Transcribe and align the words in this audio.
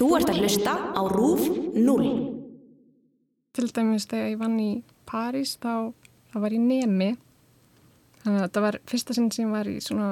Þú 0.00 0.06
ert 0.16 0.30
að 0.32 0.38
hlusta 0.40 0.72
á 0.96 1.02
RÚF 1.12 1.42
0. 1.76 2.04
Til 3.52 3.66
dæmis 3.68 4.06
þegar 4.08 4.30
ég 4.30 4.38
vann 4.40 4.54
í 4.56 4.68
París 5.04 5.50
þá, 5.60 5.92
þá 6.32 6.36
var 6.40 6.54
ég 6.56 6.62
nemi. 6.64 7.08
Þannig 8.22 8.38
að 8.38 8.46
þetta 8.46 8.62
var 8.64 8.78
fyrsta 8.88 9.16
sinn 9.18 9.26
sem 9.28 9.44
ég 9.44 9.52
var 9.52 9.68
í 9.68 9.74
svona 9.84 10.06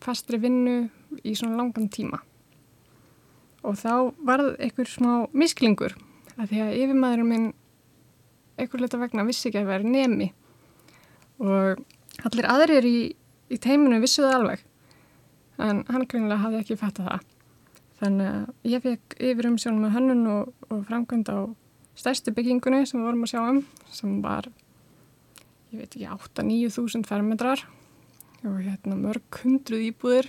fastri 0.00 0.40
vinnu 0.40 0.78
í 1.20 1.34
svona 1.36 1.58
langan 1.58 1.90
tíma. 1.92 2.22
Og 3.68 3.76
þá 3.82 4.16
varð 4.24 4.54
einhver 4.56 4.88
smá 4.94 5.12
misklingur 5.36 5.98
að 6.38 6.54
því 6.54 6.64
að 6.64 6.74
yfirmaðurinn 6.78 7.30
minn 7.34 7.46
einhver 8.56 8.80
hluta 8.80 9.02
vegna 9.04 9.28
vissi 9.28 9.50
ekki 9.50 9.60
að 9.60 9.70
vera 9.74 9.92
nemi. 9.98 10.30
Og 11.44 11.84
allir 12.24 12.48
aðrir 12.48 12.88
í, 12.88 12.96
í 13.52 13.60
teiminu 13.60 14.00
vissuðu 14.00 14.32
alveg. 14.32 14.64
En 15.60 15.84
hann 15.92 16.08
grunlega 16.08 16.46
hafði 16.46 16.64
ekki 16.64 16.80
fattað 16.80 17.12
það. 17.12 17.30
Þannig 18.04 18.26
að 18.28 18.68
ég 18.68 18.82
fekk 18.84 19.14
yfir 19.30 19.46
um 19.48 19.54
sjónum 19.56 19.86
með 19.86 19.94
hönnun 19.94 20.26
og, 20.28 20.48
og 20.68 20.82
framkvæmd 20.90 21.30
á 21.32 21.40
stærstu 21.96 22.34
byggingunni 22.36 22.82
sem 22.84 22.98
við 23.00 23.06
vorum 23.06 23.24
að 23.24 23.30
sjá 23.32 23.40
um 23.46 23.60
sem 23.94 24.18
var, 24.20 24.50
ég 25.72 25.80
veit 25.80 25.88
ekki, 25.88 26.08
8-9 26.12 26.72
þúsund 26.74 27.08
fermetrar 27.08 27.62
og 28.44 28.58
hérna 28.60 28.98
mörg 29.00 29.38
hundruð 29.40 29.86
íbúðir 29.86 30.28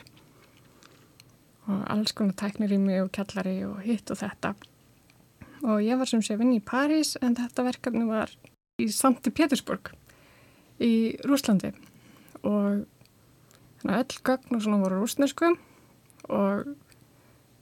og 1.66 1.84
alls 1.92 2.16
konar 2.16 2.38
tæknirými 2.40 3.02
og 3.04 3.12
kjallari 3.18 3.58
og 3.68 3.82
hitt 3.84 4.14
og 4.14 4.22
þetta. 4.22 4.54
Og 5.66 5.84
ég 5.84 6.00
var 6.00 6.08
sem 6.08 6.24
sé 6.24 6.38
vinn 6.40 6.56
í 6.56 6.64
París 6.64 7.16
en 7.20 7.36
þetta 7.36 7.68
verkefni 7.68 8.08
var 8.08 8.32
í 8.80 8.88
Santi 8.94 9.36
Pétursburg 9.36 9.92
í 10.80 11.18
Rúslandi 11.28 11.74
og 12.46 12.86
þannig 13.82 13.96
að 13.98 14.02
öll 14.02 14.24
gögn 14.32 14.56
og 14.56 14.64
svona 14.64 14.82
voru 14.86 15.04
rúsnesku 15.04 15.52
og 16.32 16.72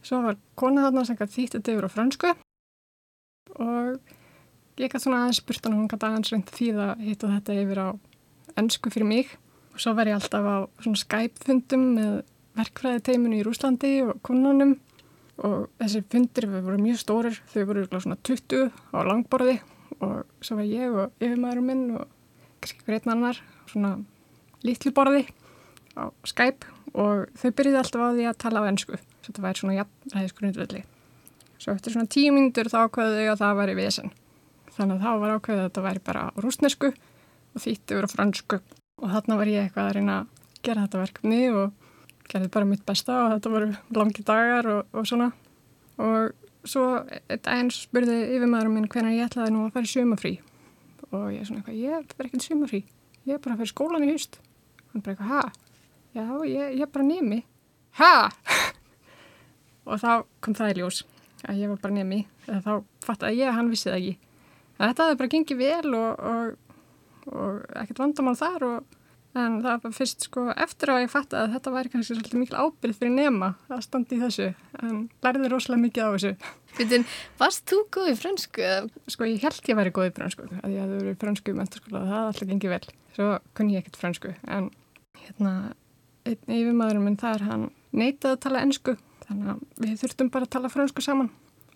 Svo 0.03 0.20
var 0.25 0.35
kona 0.59 0.84
þarna 0.84 1.05
sem 1.07 1.17
gæti 1.20 1.38
þýtt 1.38 1.55
þetta 1.57 1.73
yfir 1.73 1.88
á 1.88 1.95
fransku 1.95 2.31
og 3.63 3.99
ég 4.82 4.90
gæti 4.90 5.04
svona 5.05 5.21
aðeins 5.23 5.40
spurt 5.40 5.63
hann 5.63 5.76
og 5.77 5.84
hún 5.84 5.91
gæti 5.91 6.07
aðeins 6.07 6.32
reynd 6.34 6.49
því 6.51 6.68
að 6.73 7.04
hitta 7.07 7.29
þetta 7.32 7.55
yfir 7.62 7.79
á 7.79 7.87
ennsku 8.60 8.91
fyrir 8.93 9.07
mig. 9.07 9.29
Og 9.73 9.82
svo 9.82 9.93
var 9.98 10.10
ég 10.10 10.18
alltaf 10.18 10.43
á 10.45 10.57
svona 10.84 11.01
Skype-fundum 11.01 11.85
með 11.95 12.18
verkfræði 12.57 13.04
teiminu 13.07 13.40
í 13.40 13.45
Rúslandi 13.45 13.93
og 14.05 14.20
konunum. 14.26 14.76
Og 15.43 15.70
þessi 15.82 16.04
fundir 16.13 16.49
voru 16.51 16.77
mjög 16.77 16.99
stórir, 17.01 17.40
þau 17.49 17.63
voru 17.71 17.85
svona 17.90 18.20
20 18.21 18.67
á 18.93 18.99
langborði. 19.07 19.55
Og 20.04 20.27
svo 20.43 20.60
var 20.60 20.67
ég 20.67 20.91
og 20.93 21.23
yfirmæðurum 21.23 21.71
minn 21.71 21.88
og 21.95 22.12
kannski 22.62 22.85
hver 22.85 22.99
einn 22.99 23.15
annar 23.15 23.41
svona 23.71 23.95
litlu 24.67 24.93
borði 24.93 25.26
á 25.98 26.12
Skype. 26.27 26.70
Og 26.93 27.32
þau 27.40 27.49
byrjuði 27.49 27.82
alltaf 27.82 28.05
á 28.05 28.10
því 28.13 28.29
að 28.29 28.40
tala 28.45 28.62
á 28.62 28.70
ennsku 28.70 28.99
þetta 29.27 29.46
væri 29.46 29.62
svona 29.62 29.77
jafnræðisgrundvelli. 29.77 30.84
Svo 31.62 31.74
eftir 31.74 31.96
svona 31.96 32.12
tíu 32.12 32.34
mínutur 32.35 32.70
þá 32.71 32.77
ákveðu 32.84 33.18
þau 33.20 33.32
að 33.34 33.41
það 33.43 33.60
væri 33.62 33.76
vesen. 33.79 34.13
Þannig 34.74 34.96
að 34.96 35.04
þá 35.04 35.21
var 35.21 35.35
ákveðið 35.38 35.62
að 35.62 35.68
þetta 35.70 35.85
væri 35.88 36.04
bara 36.10 36.24
rúsnesku 36.43 36.91
og 37.54 37.63
þýtti 37.63 37.98
verið 37.99 38.16
fransku 38.16 38.60
og 39.04 39.12
þarna 39.13 39.38
var 39.40 39.51
ég 39.51 39.68
eitthvað 39.68 39.90
að 39.90 39.96
reyna 39.98 40.18
að 40.20 40.46
gera 40.63 40.85
þetta 40.85 41.04
verkefni 41.04 41.41
og 41.54 41.90
gerði 42.32 42.49
bara 42.54 42.70
mitt 42.70 42.85
besta 42.88 43.20
og 43.26 43.34
þetta 43.35 43.51
voru 43.54 43.70
langi 43.98 44.26
dagar 44.26 44.70
og, 44.74 44.82
og 44.96 45.07
svona. 45.07 45.29
Og 46.01 46.34
svo 46.68 46.88
eins 47.29 47.84
spurði 47.85 48.18
yfirmaðurum 48.38 48.79
minn 48.79 48.90
hvernig 48.91 49.20
ég 49.20 49.29
ætlaði 49.29 49.54
nú 49.54 49.68
að 49.68 49.76
fara 49.76 49.90
í 49.90 49.94
sumafrí 49.94 50.34
og 51.13 51.26
ég 51.29 51.44
er 51.44 51.49
svona 51.49 51.62
eitthvað, 51.62 51.79
ég 51.79 51.98
er 51.99 52.27
ekki 52.27 52.40
í 52.40 52.46
sumafrí, 52.48 52.79
ég 53.27 53.35
er 53.35 53.41
bara 53.44 53.54
að 53.54 53.62
fara 53.62 53.70
í 53.70 53.74
skólan 53.74 54.05
í 54.05 54.13
haust. 54.13 54.40
Hann 54.94 55.04
bara 55.05 55.13
eitthvað, 55.13 55.29
hæ? 55.29 55.74
Já, 56.13 56.24
ég, 56.49 56.71
ég 56.79 56.85
er 56.85 56.94
bara 56.94 57.05
nemi. 57.05 57.44
Hæ? 57.99 58.13
Og 59.85 60.01
þá 60.01 60.12
kom 60.43 60.57
það 60.57 60.73
í 60.73 60.79
ljós 60.81 61.03
að 61.43 61.59
ég 61.59 61.71
var 61.71 61.79
bara 61.84 61.98
nemi. 61.98 62.23
Þá 62.48 62.73
fattaði 63.03 63.41
ég 63.41 63.51
að 63.51 63.57
hann 63.59 63.71
vissi 63.71 63.89
það 63.89 63.99
ekki. 63.99 64.17
En 64.79 64.89
þetta 64.89 65.07
hefði 65.07 65.19
bara 65.22 65.31
gengið 65.34 65.59
vel 65.62 65.95
og, 66.00 66.28
og, 66.31 66.75
og 67.31 67.79
ekkert 67.81 68.01
vandamál 68.03 68.35
þar 68.39 68.66
og, 68.67 68.97
en 69.33 69.59
það 69.63 69.83
var 69.83 69.93
fyrst 69.97 70.27
sko 70.27 70.45
eftir 70.66 70.91
að 70.93 71.03
ég 71.03 71.13
fattaði 71.13 71.47
að 71.47 71.53
þetta 71.57 71.73
væri 71.73 71.91
kannski 71.93 72.16
svolítið 72.16 72.41
mikil 72.41 72.57
ábyrð 72.63 72.99
fyrir 72.99 73.16
nema 73.16 73.51
að 73.67 73.85
standi 73.88 74.17
í 74.17 74.23
þessu. 74.23 74.49
En 74.81 74.99
lærði 75.25 75.51
rosalega 75.51 75.83
mikið 75.83 76.05
á 76.05 76.09
þessu. 76.16 76.33
Fyrir, 76.73 77.07
Varst 77.41 77.66
þú 77.69 77.79
góð 77.93 78.11
í 78.11 78.17
fransku? 78.17 78.69
Sko 79.13 79.29
ég 79.29 79.45
held 79.45 79.69
ég 79.69 79.79
væri 79.79 79.93
góð 79.93 80.09
í 80.09 80.16
fransku 80.17 80.47
að 80.49 80.73
ég 80.73 80.83
hefði 80.85 80.99
verið 80.99 81.16
í 81.16 81.22
fransku 81.22 81.53
í 81.53 81.57
menturskóla 81.59 82.01
og 82.01 82.07
það 82.07 82.17
hafði 82.17 82.33
alltaf 82.33 82.51
gengið 82.53 82.75
vel. 82.75 82.83
Svo 83.13 83.29
kunni 83.57 83.75
ég 83.75 83.83
ekkert 83.83 84.01
fransku 84.01 84.35
en 84.49 84.69
hérna 85.23 85.53
einn 86.23 86.55
yfirmaðurinn 86.55 87.07
minn 87.07 87.19
þar 87.19 87.45
hann 87.49 87.66
neitaði 87.93 88.38
að 88.38 88.43
tala 88.45 88.63
ennsku 88.66 88.95
þannig 89.33 89.51
að 89.53 89.83
við 89.83 89.99
þurftum 90.03 90.31
bara 90.33 90.47
að 90.47 90.53
tala 90.55 90.71
fransku 90.71 91.03
saman. 91.03 91.29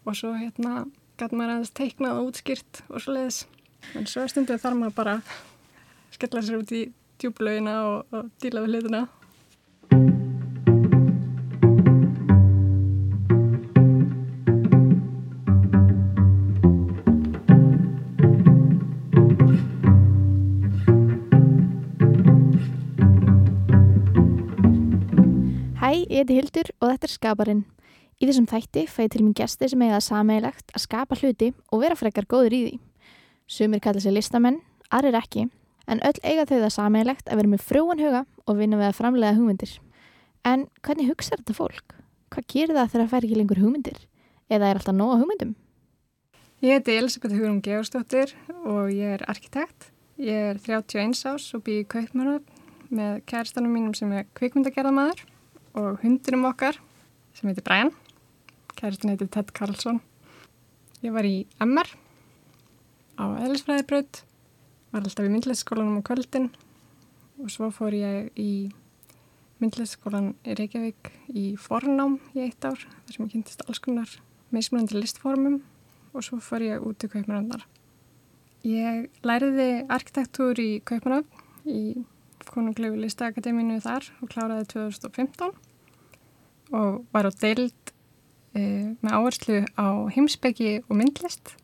Og 0.07 0.16
svo 0.16 0.31
hérna 0.38 0.85
gæti 1.18 1.35
maður 1.35 1.56
aðeins 1.56 1.73
teiknað 1.75 2.19
og 2.22 2.31
útskýrt 2.31 2.81
og 2.88 3.01
svo 3.01 3.16
leiðis 3.16 3.44
en 3.97 4.07
svo 4.09 4.25
stundu 4.29 4.57
þarf 4.62 4.78
maður 4.78 4.97
bara 4.97 5.16
skella 6.13 6.44
sér 6.46 6.62
út 6.62 6.73
í 6.75 6.84
tjúblöginna 7.22 7.75
og, 7.88 8.13
og 8.13 8.29
díla 8.41 8.63
við 8.66 8.78
hlutina 8.78 9.03
heiti 26.28 26.42
Hildur 26.42 26.70
og 26.82 26.90
þetta 26.92 27.08
er 27.08 27.12
Skaparinn. 27.14 27.60
Í 28.18 28.28
þessum 28.28 28.48
þætti 28.50 28.84
fæði 28.90 29.12
til 29.14 29.22
minn 29.24 29.36
gæsti 29.38 29.70
sem 29.72 29.84
eiga 29.86 30.00
sameigilegt 30.04 30.74
að 30.76 30.84
skapa 30.84 31.16
hluti 31.16 31.54
og 31.72 31.84
vera 31.84 31.96
frekar 31.96 32.26
góður 32.28 32.56
í 32.58 32.62
því. 32.66 32.74
Sumir 33.48 33.80
kalla 33.80 34.02
sér 34.04 34.16
listamenn, 34.18 34.58
aðrir 34.92 35.16
ekki, 35.16 35.46
en 35.88 36.02
öll 36.04 36.20
eiga 36.24 36.48
þau 36.50 36.58
það 36.66 36.74
sameigilegt 36.76 37.30
að 37.30 37.40
vera 37.40 37.52
með 37.54 37.64
frjóan 37.64 38.02
huga 38.02 38.24
og 38.44 38.58
vinna 38.58 38.80
við 38.82 38.90
að 38.90 38.98
framlega 38.98 39.38
hugmyndir. 39.38 39.78
En 40.44 40.66
hvernig 40.82 41.12
hugsaður 41.12 41.44
þetta 41.46 41.58
fólk? 41.62 41.96
Hvað 42.34 42.50
gerir 42.52 42.76
það 42.76 42.92
þegar 42.92 43.06
það 43.06 43.14
fær 43.14 43.30
ekki 43.30 43.40
lengur 43.40 43.64
hugmyndir? 43.64 44.04
Eða 44.50 44.68
er 44.74 44.82
alltaf 44.82 44.98
nóga 44.98 45.22
hugmyndum? 45.22 45.56
Ég 46.66 46.80
heiti 46.80 46.98
Elisabeth 46.98 47.38
Hugurum 47.38 47.62
Georstóttir 47.64 48.34
og 48.66 48.92
ég 48.92 49.20
er 49.20 49.26
arkitekt. 49.30 49.92
Ég 50.18 50.52
er 50.52 50.59
31 50.66 51.24
ás 51.30 51.48
og 51.54 51.64
býð 51.64 51.84
í 51.86 51.90
Kaupmannöfn 51.94 52.94
með 52.98 53.20
kæristanum 53.30 53.76
mínum 53.76 53.94
sem 53.96 54.12
er 54.16 54.26
kvikmyndagerðamæður 54.40 55.28
og 55.78 56.02
hundurum 56.02 56.48
okkar 56.50 56.80
sem 57.38 57.50
heitir 57.50 57.66
Brian. 57.66 57.94
Kæristin 58.78 59.14
heitir 59.14 59.30
Ted 59.30 59.54
Carlson. 59.54 60.02
Ég 61.06 61.14
var 61.14 61.26
í 61.26 61.46
MR 61.62 61.90
á 63.18 63.26
eðlisfræðibraut, 63.46 64.24
var 64.94 65.06
alltaf 65.06 65.26
í 65.26 65.32
myndlætsskólanum 65.34 66.02
á 66.02 66.08
kvöldin 66.10 66.50
og 67.38 67.52
svo 67.54 67.70
fór 67.74 67.94
ég 67.94 68.32
í 68.38 68.70
myndlætsskólan 69.62 70.34
í 70.46 70.58
Reykjavík 70.58 71.12
í 71.34 71.46
fornám 71.62 72.18
í 72.34 72.46
eitt 72.46 72.66
ár 72.66 72.82
þar 72.82 73.14
sem 73.14 73.26
ég 73.26 73.34
kynntist 73.36 73.66
alls 73.66 73.82
konar 73.82 74.18
mismunandi 74.54 74.98
listformum 74.98 75.62
og 76.14 76.26
svo 76.26 76.42
fór 76.42 76.66
ég 76.66 76.82
út 76.86 77.06
í 77.06 77.12
Kaupmannöfnar. 77.14 77.66
Ég 78.66 79.09
læriði 79.26 79.86
arkitektúr 79.94 80.58
í 80.62 80.70
Kaupmannöfn 80.86 81.70
í 81.70 81.82
Konunglegu 82.48 82.98
listaakademínu 83.02 83.82
þar 83.84 84.06
og 84.22 84.32
kláraði 84.32 84.70
2015 84.74 85.66
og 86.72 87.05
var 87.13 87.29
á 87.29 87.31
deild 87.41 87.94
e, 88.55 88.61
með 89.01 89.16
áherslu 89.16 89.61
á 89.79 89.88
heimsbyggi 90.13 90.81
og 90.88 90.94
myndlist 91.00 91.55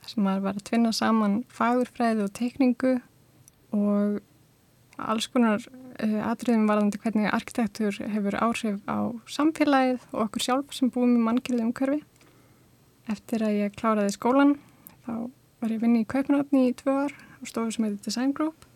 þar 0.00 0.12
sem 0.12 0.26
maður 0.26 0.46
var 0.46 0.58
að 0.58 0.66
tvinna 0.68 0.92
saman 0.94 1.36
fagurfræði 1.52 2.26
og 2.26 2.34
teikningu 2.36 2.92
og 3.76 4.20
alls 4.96 5.26
konar 5.32 5.64
e, 6.00 6.08
atriðum 6.22 6.68
varðandi 6.70 7.00
hvernig 7.02 7.32
arkitektur 7.32 7.98
hefur 8.12 8.38
áhrif 8.38 8.78
á 8.86 9.10
samfélagið 9.30 10.04
og 10.12 10.20
okkur 10.26 10.46
sjálf 10.46 10.76
sem 10.76 10.92
búum 10.92 11.16
í 11.18 11.24
mannkjölu 11.24 11.66
umhverfi. 11.66 12.02
Eftir 13.12 13.44
að 13.46 13.58
ég 13.60 13.76
kláraði 13.78 14.14
skólan 14.16 14.56
þá 15.06 15.28
var 15.62 15.74
ég 15.74 15.82
vinni 15.82 16.04
í 16.04 16.08
Kaupnöfni 16.08 16.68
í 16.70 16.76
tvö 16.76 16.96
ár 17.06 17.14
og 17.40 17.50
stofu 17.50 17.74
sem 17.74 17.86
heitir 17.86 18.02
Design 18.06 18.32
Group 18.36 18.66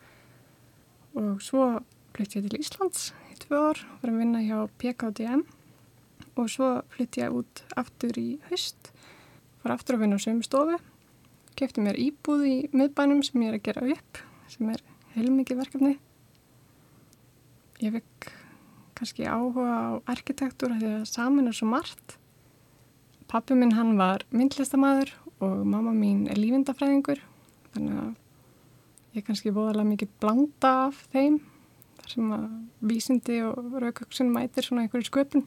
og 1.18 1.40
svo 1.44 1.72
flytti 2.14 2.40
ég 2.40 2.48
til 2.48 2.60
Íslands 2.60 3.10
tvö 3.50 3.58
ár 3.58 3.80
var 3.98 4.12
að 4.12 4.20
vinna 4.22 4.40
hjá 4.46 4.58
PKDM 4.78 5.40
og 6.38 6.46
svo 6.52 6.68
flytti 6.94 7.24
ég 7.24 7.34
út 7.34 7.64
aftur 7.74 8.14
í 8.14 8.28
haust 8.46 8.92
var 9.64 9.74
aftur 9.74 9.98
að 9.98 10.04
vinna 10.04 10.20
á 10.22 10.22
sömu 10.22 10.46
stofu 10.46 10.78
kefti 11.58 11.82
mér 11.82 11.98
íbúð 11.98 12.44
í 12.46 12.54
miðbænum 12.70 13.24
sem 13.26 13.42
ég 13.42 13.50
er 13.50 13.58
að 13.58 13.66
gera 13.66 13.88
upp 13.96 14.22
sem 14.52 14.70
er 14.70 14.84
heilmikið 15.16 15.64
verkefni. 15.64 15.96
Ég 17.82 17.96
vekk 17.98 18.30
kannski 19.00 19.26
áhuga 19.26 19.66
á 19.66 19.90
arkitektur 20.14 20.76
því 20.78 20.94
að 21.00 21.10
saman 21.10 21.50
er 21.50 21.58
svo 21.58 21.66
margt. 21.74 22.16
Pappi 23.30 23.58
minn 23.58 23.74
hann 23.74 23.96
var 23.98 24.22
myndlistamæður 24.30 25.10
og 25.42 25.62
mamma 25.66 25.90
mín 25.96 26.28
er 26.30 26.38
lífindafræðingur 26.38 27.22
þannig 27.74 28.02
að 28.06 29.18
ég 29.18 29.26
kannski 29.26 29.54
bóðalega 29.54 29.90
mikið 29.90 30.18
blanda 30.22 30.76
af 30.86 31.02
þeim 31.10 31.42
sem 32.10 32.32
að 32.34 32.46
vísindi 32.90 33.40
og 33.46 33.76
raukaksun 33.82 34.32
mætir 34.34 34.66
svona 34.66 34.86
einhverju 34.86 35.10
sköpun. 35.10 35.46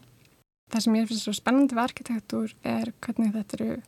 það 0.72 0.86
sem 0.86 0.96
ég 0.96 1.10
finnst 1.10 1.28
svo 1.28 1.34
spennandi 1.38 1.76
við 1.76 1.84
arkitektúr 1.84 2.56
er 2.64 2.94
hvernig 3.04 3.34
þetta 3.36 3.60
eru 3.60 3.82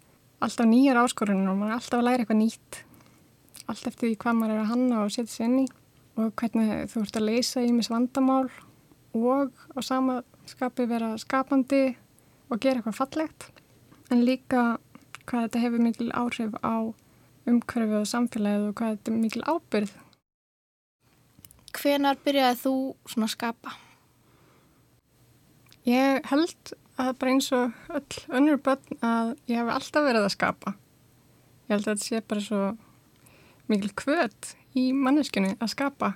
alltaf 0.46 0.68
nýjar 0.70 1.00
áskorunum 1.02 1.50
og 1.54 1.58
maður 1.58 1.72
er 1.72 1.80
alltaf 1.80 2.00
að 2.00 2.08
læra 2.10 2.26
eitthvað 2.26 2.42
nýtt 2.42 2.80
allt 3.66 3.88
eftir 3.90 4.10
því 4.10 4.18
hvað 4.22 4.38
maður 4.40 4.54
er 4.54 4.62
að 4.62 4.72
hanna 4.74 5.02
og 5.04 5.14
setja 5.16 5.34
sér 5.34 5.48
inn 5.48 5.60
í 5.64 5.68
og 6.16 6.32
hvernig 6.40 6.74
þú 6.92 7.04
ert 7.04 7.20
að 7.20 7.28
leysa 7.30 7.64
í 7.66 7.72
mis 7.76 7.92
vandamál 7.92 8.50
og 9.16 9.52
á 9.76 9.80
sama 9.84 10.22
skapi 10.48 10.86
vera 10.90 11.16
skapandi 11.20 11.84
og 12.52 12.62
gera 12.62 12.80
eitthvað 12.80 13.00
fallegt 13.00 13.50
en 14.14 14.24
líka 14.28 14.78
hvað 15.26 15.48
þetta 15.48 15.64
hefur 15.64 15.86
mikil 15.88 16.12
áhrif 16.14 16.56
á 16.62 16.76
umhverfið 17.50 18.00
og 18.02 18.10
samfélagið 18.10 18.68
og 18.70 18.76
hvað 18.80 18.96
þetta 18.96 19.12
er 19.12 19.22
mikil 19.24 19.46
ábyrð 19.46 19.96
Hvenar 21.76 22.18
byrjaði 22.24 22.58
þú 22.62 22.74
svona 23.10 23.28
að 23.28 23.34
skapa? 23.36 23.76
Ég 25.86 26.26
held 26.32 26.74
að 26.98 27.12
bara 27.20 27.34
eins 27.34 27.52
og 27.54 27.96
öll 28.00 28.20
önnur 28.40 28.62
börn 28.64 29.00
að 29.04 29.34
ég 29.52 29.60
hef 29.60 29.72
alltaf 29.76 30.06
verið 30.08 30.28
að 30.28 30.36
skapa. 30.36 30.76
Ég 31.68 31.76
held 31.76 31.88
að 31.88 31.92
þetta 31.92 32.08
sé 32.08 32.22
bara 32.26 32.46
svo 32.46 32.62
mikil 33.70 33.92
kvöt 33.98 34.54
í 34.78 34.92
manneskunni 34.96 35.56
að 35.60 35.74
skapa. 35.74 36.14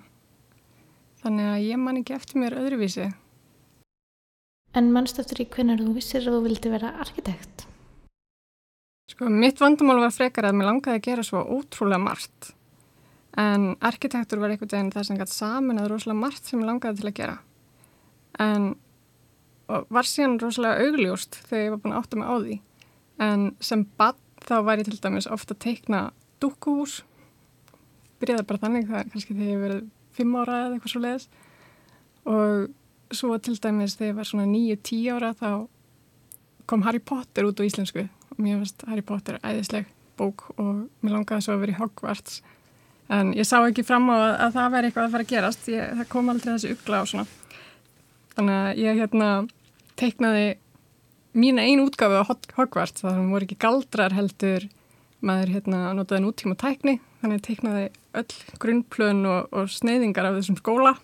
Þannig 1.23 1.49
að 1.51 1.65
ég 1.67 1.81
man 1.81 1.99
ekki 1.99 2.15
eftir 2.15 2.39
mér 2.39 2.55
öðruvísi. 2.61 3.09
En 4.77 4.91
mannst 4.93 5.19
eftir 5.19 5.41
í 5.43 5.49
hvernig 5.49 5.81
þú 5.81 5.95
vissir 5.97 6.23
að 6.23 6.37
þú 6.37 6.43
vildi 6.45 6.71
vera 6.71 6.93
arkitekt? 7.03 7.65
Sko, 9.09 9.27
mitt 9.33 9.59
vandamál 9.59 9.97
var 10.03 10.13
frekar 10.13 10.47
að 10.47 10.59
mér 10.59 10.69
langaði 10.69 10.99
að 10.99 11.05
gera 11.07 11.25
svo 11.25 11.41
ótrúlega 11.41 12.01
margt. 12.03 12.53
En 13.39 13.75
arkitektur 13.85 14.41
var 14.41 14.51
einhvern 14.51 14.71
veginn 14.73 14.93
það 14.93 15.05
sem 15.07 15.19
gæti 15.19 15.35
saman 15.37 15.79
að 15.79 15.93
rosalega 15.93 16.19
margt 16.19 16.49
sem 16.49 16.63
langaði 16.65 16.99
til 16.99 17.09
að 17.09 17.17
gera. 17.19 17.35
En 18.39 18.71
var 19.69 20.07
síðan 20.09 20.39
rosalega 20.41 20.87
augljóst 20.87 21.37
þegar 21.45 21.63
ég 21.63 21.75
var 21.75 21.83
búin 21.83 21.93
að 21.95 22.01
átta 22.01 22.19
mig 22.19 22.27
á 22.27 22.35
því. 22.39 22.57
En 23.29 23.45
sem 23.63 23.85
bann 23.99 24.19
þá 24.43 24.55
var 24.65 24.81
ég 24.81 24.89
til 24.89 24.99
dæmis 24.99 25.29
ofta 25.29 25.55
að 25.55 25.63
teikna 25.67 26.01
dúkúhús. 26.41 27.03
Byrjaði 28.19 28.47
bara 28.49 28.63
þannig 28.65 28.89
það 28.89 29.13
kannski 29.13 29.35
þegar 29.35 29.53
ég 29.53 29.63
verið 29.63 29.81
fimm 30.17 30.35
ára 30.35 30.59
eða 30.65 30.75
eitthvað 30.75 30.93
svo 30.93 31.03
leiðis. 31.05 31.27
Og 32.29 33.15
svo 33.15 33.37
til 33.39 33.55
dæmis 33.61 33.95
þegar 33.99 34.11
ég 34.11 34.19
var 34.19 34.29
svona 34.29 34.47
nýju, 34.49 34.79
tíu 34.83 35.15
ára 35.15 35.31
þá 35.37 35.51
kom 36.69 36.83
Harry 36.85 36.99
Potter 36.99 37.47
út 37.47 37.61
á 37.61 37.67
íslensku. 37.67 38.07
Og 38.33 38.41
mér 38.41 38.59
finnst 38.59 38.87
Harry 38.89 39.05
Potter 39.05 39.39
æðisleg 39.43 39.87
bók 40.19 40.49
og 40.57 40.87
mér 41.03 41.15
langaði 41.15 41.45
svo 41.45 41.55
að 41.55 41.63
vera 41.63 41.75
í 41.77 41.79
Hogwarts 41.79 42.41
en 43.09 43.33
ég 43.37 43.47
sá 43.47 43.57
ekki 43.59 43.85
fram 43.85 44.09
á 44.13 44.15
að, 44.15 44.31
að 44.45 44.57
það 44.57 44.73
veri 44.75 44.89
eitthvað 44.89 45.05
að 45.05 45.13
fara 45.15 45.25
að 45.25 45.33
gerast. 45.33 45.69
Ég, 45.73 45.93
það 45.99 46.09
kom 46.13 46.33
aldrei 46.33 46.51
þessi 46.53 46.73
ugla 46.75 47.03
og 47.03 47.11
svona. 47.11 47.27
Þannig 48.35 48.59
að 48.59 48.81
ég 48.83 48.99
hérna 49.03 49.29
teiknaði 49.99 50.49
mína 51.33 51.65
einu 51.67 51.85
útgafu 51.87 52.21
á 52.21 52.29
Hogwarts 52.57 53.03
það 53.03 53.21
voru 53.29 53.45
ekki 53.45 53.59
galdrar 53.61 54.15
heldur 54.17 54.65
maður 55.25 55.53
hérna 55.57 55.81
notaði 55.97 56.23
nútíma 56.23 56.57
tækni 56.57 56.97
þannig 57.21 57.39
að 57.39 57.45
teiknaði 57.47 57.85
öll 58.19 58.57
grunnplön 58.63 59.21
og, 59.29 59.49
og 59.53 59.69
sneiðingar 59.69 60.29
af 60.29 60.39
þessum 60.39 60.57
skóla 60.59 60.95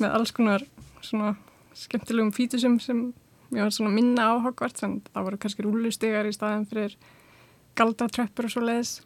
með 0.00 0.16
alls 0.16 0.34
konar 0.34 0.64
svona 1.04 1.34
skemmtilegum 1.76 2.32
fítusum 2.34 2.80
sem 2.82 3.10
ég 3.54 3.62
var 3.62 3.74
svona 3.74 3.92
minna 3.94 4.32
á 4.32 4.42
Hogwarts 4.42 4.84
en 4.86 4.98
það 5.12 5.28
voru 5.28 5.40
kannski 5.44 5.66
rúlustegar 5.66 6.28
í 6.28 6.34
staðin 6.34 6.66
fyrir 6.70 6.96
galdratröppur 7.78 8.48
og 8.48 8.54
svo 8.54 8.64
leiðis 8.64 8.96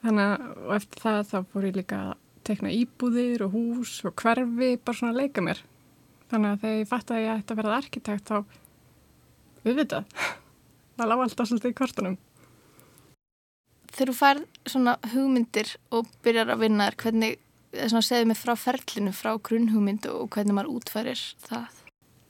Þannig 0.00 0.30
að 0.30 0.74
eftir 0.78 1.02
það 1.04 1.20
þá 1.28 1.38
fór 1.52 1.66
ég 1.68 1.76
líka 1.76 2.00
að 2.08 2.12
tekna 2.48 2.72
íbúðir 2.72 3.44
og 3.44 3.52
hús 3.56 3.98
og 4.08 4.14
hverfi, 4.20 4.70
bara 4.80 4.96
svona 4.96 5.12
að 5.12 5.20
leika 5.20 5.44
mér. 5.44 5.60
Þannig 6.30 6.54
að 6.54 6.62
þegar 6.62 6.78
ég 6.78 6.90
fætti 6.90 7.14
að 7.16 7.22
ég 7.24 7.32
ætti 7.34 7.54
að 7.54 7.60
verða 7.60 7.76
arkitekt 7.80 8.30
þá 8.30 8.36
auðvitað. 9.66 10.16
Það 10.96 11.10
lág 11.10 11.24
alltaf 11.24 11.50
svolítið 11.50 11.72
í 11.72 11.78
kortunum. 11.80 12.16
Þegar 13.90 14.10
þú 14.10 14.16
fær 14.16 14.40
svona 14.70 14.96
hugmyndir 15.12 15.74
og 15.96 16.08
byrjar 16.24 16.54
að 16.54 16.62
vinna 16.64 16.88
hvernig, 17.02 17.40
þess 17.74 17.96
að 17.98 18.06
segðu 18.06 18.30
mig 18.30 18.38
frá 18.40 18.54
ferlinu, 18.56 19.12
frá 19.16 19.32
grunnhugmyndu 19.48 20.12
og 20.14 20.30
hvernig 20.34 20.56
maður 20.56 20.78
útfærir 20.78 21.24
það? 21.44 21.80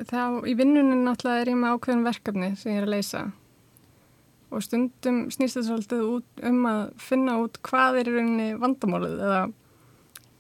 Þá 0.00 0.22
í 0.48 0.54
vinnunum 0.56 1.04
náttúrulega 1.04 1.44
er 1.44 1.52
ég 1.52 1.60
með 1.60 1.74
ákveðin 1.76 2.06
verkefni 2.06 2.50
sem 2.56 2.72
ég 2.72 2.80
er 2.80 2.88
að 2.88 2.94
leysa 2.94 3.26
og 4.50 4.64
stundum 4.66 5.22
snýst 5.30 5.60
svolítið 5.62 6.06
út 6.16 6.44
um 6.46 6.64
að 6.66 6.80
finna 6.98 7.36
út 7.42 7.60
hvað 7.66 8.00
er 8.00 8.10
í 8.10 8.14
rauninni 8.16 8.48
vandamálið 8.58 9.20
eða 9.22 9.42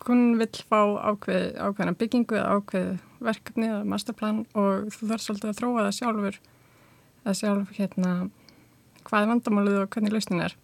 hún 0.08 0.22
vill 0.40 0.62
fá 0.70 0.80
ákveð, 1.12 1.44
ákveðina 1.60 1.96
byggingu 2.00 2.38
eða 2.38 2.56
ákveð 2.56 2.90
verkefni 3.20 3.68
eða 3.68 3.84
masterplan 3.92 4.42
og 4.58 4.88
þú 4.94 5.10
þarf 5.12 5.24
svolítið 5.26 5.50
að 5.50 5.58
þróa 5.60 5.84
það 5.86 5.96
sjálfur 5.98 6.40
að 7.20 7.38
sjálf 7.40 7.72
hérna 7.76 8.12
hvað 9.06 9.22
er 9.22 9.30
vandamálið 9.34 9.80
og 9.82 9.90
hvernig 9.94 10.14
lausnin 10.14 10.44
er. 10.46 10.56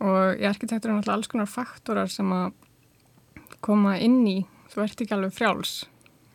Og 0.00 0.40
í 0.40 0.46
arkitektur 0.48 0.90
er 0.90 0.96
náttúrulega 0.96 1.18
alls 1.18 1.30
konar 1.30 1.50
faktorar 1.50 2.12
sem 2.12 2.30
að 2.32 2.54
koma 3.60 3.98
inn 4.00 4.22
í. 4.28 4.38
Þú 4.72 4.86
ert 4.86 5.02
ekki 5.04 5.16
alveg 5.16 5.36
frjáls 5.36 5.74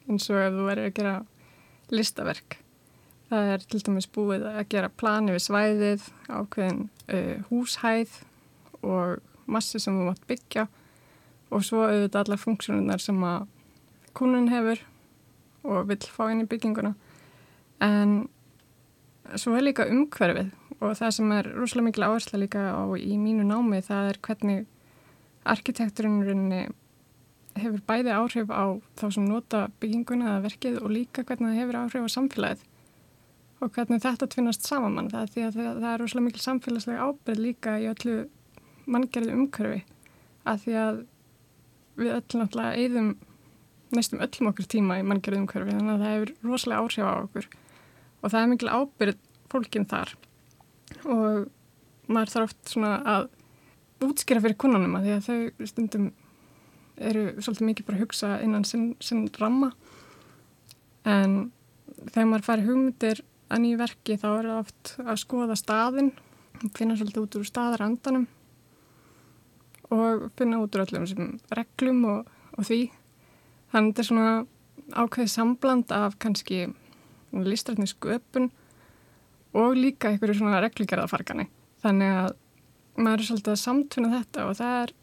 eins 0.06 0.30
og 0.30 0.38
ef 0.38 0.54
þú 0.54 0.68
verður 0.70 0.92
að 0.92 0.98
gera 1.00 1.16
listaverk 1.94 2.60
Það 3.30 3.52
er 3.56 3.64
til 3.66 3.82
dæmis 3.88 4.08
búið 4.14 4.44
að 4.52 4.66
gera 4.70 4.92
plani 4.94 5.34
við 5.34 5.46
svæðið, 5.48 6.04
ákveðin 6.30 6.82
uh, 7.10 7.38
húshæð 7.50 8.20
og 8.86 9.24
massi 9.50 9.82
sem 9.82 9.96
þú 9.98 10.10
mátt 10.10 10.28
byggja 10.30 10.68
og 11.54 11.64
svo 11.66 11.86
auðvitað 11.86 12.22
alla 12.22 12.38
funksjónunar 12.42 13.02
sem 13.02 13.18
að 13.26 13.48
kúnun 14.18 14.52
hefur 14.52 14.82
og 15.66 15.90
vill 15.90 16.06
fá 16.14 16.28
inn 16.30 16.44
í 16.44 16.50
bygginguna. 16.50 16.94
En 17.82 18.16
svo 19.40 19.56
er 19.58 19.66
líka 19.66 19.88
umhverfið 19.90 20.54
og 20.82 20.96
það 21.00 21.14
sem 21.18 21.34
er 21.34 21.50
rosalega 21.56 21.88
mikil 21.90 22.08
áhersla 22.08 22.40
líka 22.42 22.64
á 22.78 22.84
í 23.00 23.18
mínu 23.18 23.46
námi 23.48 23.82
það 23.86 24.10
er 24.12 24.22
hvernig 24.28 24.66
arkitekturinn 25.46 26.46
hefur 27.56 27.82
bæði 27.88 28.14
áhrif 28.14 28.52
á 28.52 28.76
þá 29.00 29.06
sem 29.16 29.28
nota 29.30 29.66
bygginguna 29.82 30.34
eða 30.34 30.46
verkið 30.50 30.80
og 30.82 30.94
líka 30.94 31.24
hvernig 31.24 31.54
það 31.54 31.62
hefur 31.62 31.80
áhrif 31.82 32.08
á 32.08 32.16
samfélagið 32.18 32.66
og 33.66 33.74
hvernig 33.74 34.04
þetta 34.04 34.28
tvinnast 34.30 34.68
saman 34.68 35.10
það 35.10 35.22
er 35.24 35.32
því 35.34 35.44
að 35.46 35.56
það, 35.58 35.70
það 35.82 35.92
er 35.92 36.02
rosalega 36.02 36.26
mikil 36.28 36.44
samfélagslega 36.44 37.06
ábyrð 37.10 37.42
líka 37.42 37.76
í 37.82 37.88
öllu 37.90 38.18
manngerðu 38.86 39.38
umhverfi. 39.40 39.80
Að 40.46 40.60
því 40.66 40.76
að 40.82 41.00
við 41.96 42.12
öll 42.14 42.40
náttúrulega 42.42 42.84
eigðum 42.84 43.10
næstum 43.96 44.22
öllum 44.26 44.52
okkur 44.52 44.70
tíma 44.70 45.00
í 45.00 45.06
manngerðu 45.08 45.42
umhverfi 45.42 45.74
þannig 45.74 45.94
að 45.96 46.04
það 46.04 46.14
hefur 46.14 46.34
rosalega 46.52 46.84
áhrif 46.84 47.10
á 47.10 47.14
okkur. 47.24 47.50
Og 48.22 48.34
það 48.34 48.40
er 48.42 48.52
mikil 48.54 48.72
ábyrð 48.76 49.20
fólkinn 49.54 49.90
þar. 49.90 50.14
Og 51.06 51.50
maður 52.06 52.34
þarf 52.36 52.52
oft 52.52 52.74
svona 52.76 52.94
að 53.16 53.30
útskýra 54.06 54.44
fyrir 54.44 54.60
konunum 54.62 54.98
að 55.00 55.08
því 55.08 55.16
að 55.16 55.28
þau 55.30 55.70
stundum 55.72 56.10
eru 56.96 57.28
svolítið 57.42 57.70
mikið 57.72 57.88
bara 57.88 57.98
að 57.98 58.06
hugsa 58.06 58.36
innan 58.46 58.66
sinn, 58.68 58.92
sinn 59.04 59.26
ramma. 59.40 59.72
En 61.06 61.50
þegar 62.12 62.30
maður 62.30 62.46
fari 62.50 62.68
hugmyndir 62.68 63.24
að 63.50 63.62
nýju 63.62 63.80
verki 63.82 64.18
þá 64.22 64.28
er 64.32 64.48
það 64.50 64.62
oft 64.62 64.94
að 65.06 65.22
skoða 65.22 65.58
staðin, 65.60 66.12
finna 66.76 66.98
svolítið 66.98 67.26
út 67.26 67.38
úr 67.40 67.48
staðarandanum 67.50 68.28
og 69.94 70.28
finna 70.40 70.62
út 70.64 70.76
úr 70.76 70.86
öllum 70.86 71.06
sem 71.10 71.34
reglum 71.54 72.04
og, 72.10 72.32
og 72.58 72.68
því. 72.68 72.82
Þannig 73.74 73.90
að 73.90 73.92
þetta 73.92 74.04
er 74.04 74.10
svona 74.10 74.34
ákveðið 74.96 75.34
sambland 75.34 75.94
af 75.94 76.18
kannski 76.22 76.66
listrætni 77.36 77.88
sköpun 77.90 78.50
og 79.56 79.78
líka 79.78 80.12
einhverju 80.12 80.40
svona 80.40 80.62
reglugjörðafarkani. 80.64 81.48
Þannig 81.84 82.18
að 82.22 82.36
maður 82.96 83.22
er 83.22 83.30
svolítið 83.30 83.54
að 83.54 83.62
samtuna 83.62 84.14
þetta 84.14 84.48
og 84.50 84.58
það 84.60 84.78
er, 84.82 84.94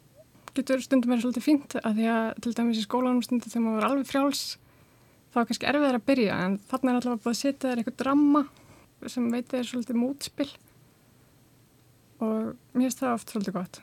getur 0.53 0.83
stundum 0.83 1.13
verið 1.13 1.25
svolítið 1.25 1.45
fínt 1.47 1.75
að 1.79 1.99
því 1.99 2.09
að 2.13 2.27
til 2.43 2.53
dæmis 2.57 2.81
í 2.81 2.85
skólanum 2.85 3.23
stundum 3.25 3.53
þegar 3.53 3.65
maður 3.67 3.81
er 3.83 3.89
alveg 3.89 4.09
frjáls 4.09 4.43
þá 5.33 5.39
er 5.41 5.47
kannski 5.49 5.69
erfiðar 5.69 5.97
að 5.97 6.05
byrja 6.09 6.35
en 6.45 6.59
þannig 6.69 6.91
er 6.91 6.99
alltaf 6.99 7.31
að 7.31 7.39
setja 7.39 7.69
þér 7.69 7.81
eitthvað 7.81 7.97
drama 8.03 8.43
sem 9.09 9.25
veitir 9.33 9.57
þér 9.57 9.69
svolítið 9.71 9.99
mútspill 9.99 10.51
og 12.23 12.53
mér 12.77 12.85
finnst 12.85 13.01
það 13.01 13.15
oft 13.17 13.33
svolítið 13.33 13.57
gott. 13.57 13.81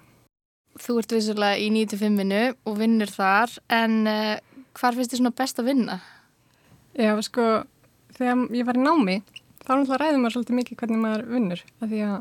Þú 0.80 0.97
ert 1.00 1.12
vissulega 1.12 1.59
í 1.61 1.66
95-inu 1.75 2.40
og 2.71 2.78
vinnur 2.78 3.11
þar 3.11 3.52
en 3.75 3.99
uh, 4.09 4.38
hvar 4.78 4.97
finnst 4.97 5.12
þið 5.12 5.23
svona 5.23 5.37
best 5.42 5.61
að 5.61 5.69
vinna? 5.73 5.99
Já, 6.97 7.12
sko, 7.26 7.47
þegar 8.16 8.47
ég 8.57 8.69
var 8.69 8.78
í 8.78 8.85
námi 8.85 9.19
þá 9.61 9.75
náttúrulega 9.75 10.00
ræðum 10.00 10.25
maður 10.25 10.37
svolítið 10.38 10.61
mikið 10.61 10.80
hvernig 10.80 11.02
maður 11.02 11.26
vinnur 11.35 11.64
af 11.66 11.90
því 11.90 12.00
að 12.07 12.16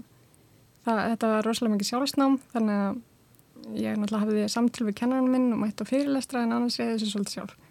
það, 0.86 1.00
þetta 1.14 1.32
var 1.32 1.48
rosalega 1.48 1.76
mikið 1.76 1.92
sjálfsnám 1.94 2.38
þannig 2.52 2.84
að 2.84 3.80
ég 3.80 3.98
náttúrulega 3.98 4.26
hafði 4.26 4.52
samtil 4.52 4.90
við 4.90 5.00
kennarinn 5.00 5.32
minn 5.34 5.50
og 5.56 5.62
mætti 5.64 5.86
á 5.86 5.90
fyrirlestra 5.90 6.44
en 6.44 6.56
annars 6.58 6.80
ég 6.82 6.92
þessu 6.96 7.14
svolítið 7.14 7.38
sjálf 7.38 7.69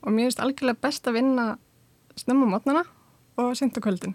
og 0.00 0.14
mér 0.14 0.28
finnst 0.28 0.42
algjörlega 0.42 0.82
best 0.82 1.08
að 1.08 1.18
vinna 1.18 1.46
snemma 2.18 2.48
mótnana 2.48 2.84
og 3.40 3.52
senda 3.58 3.82
kvöldin. 3.82 4.14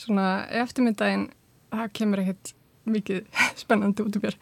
Svona 0.00 0.44
eftirmyndaginn 0.62 1.28
það 1.74 1.92
kemur 1.98 2.22
ekkert 2.22 2.54
mikið 2.90 3.26
spennandi 3.62 4.04
út 4.04 4.18
úr 4.18 4.26
mér. 4.28 4.38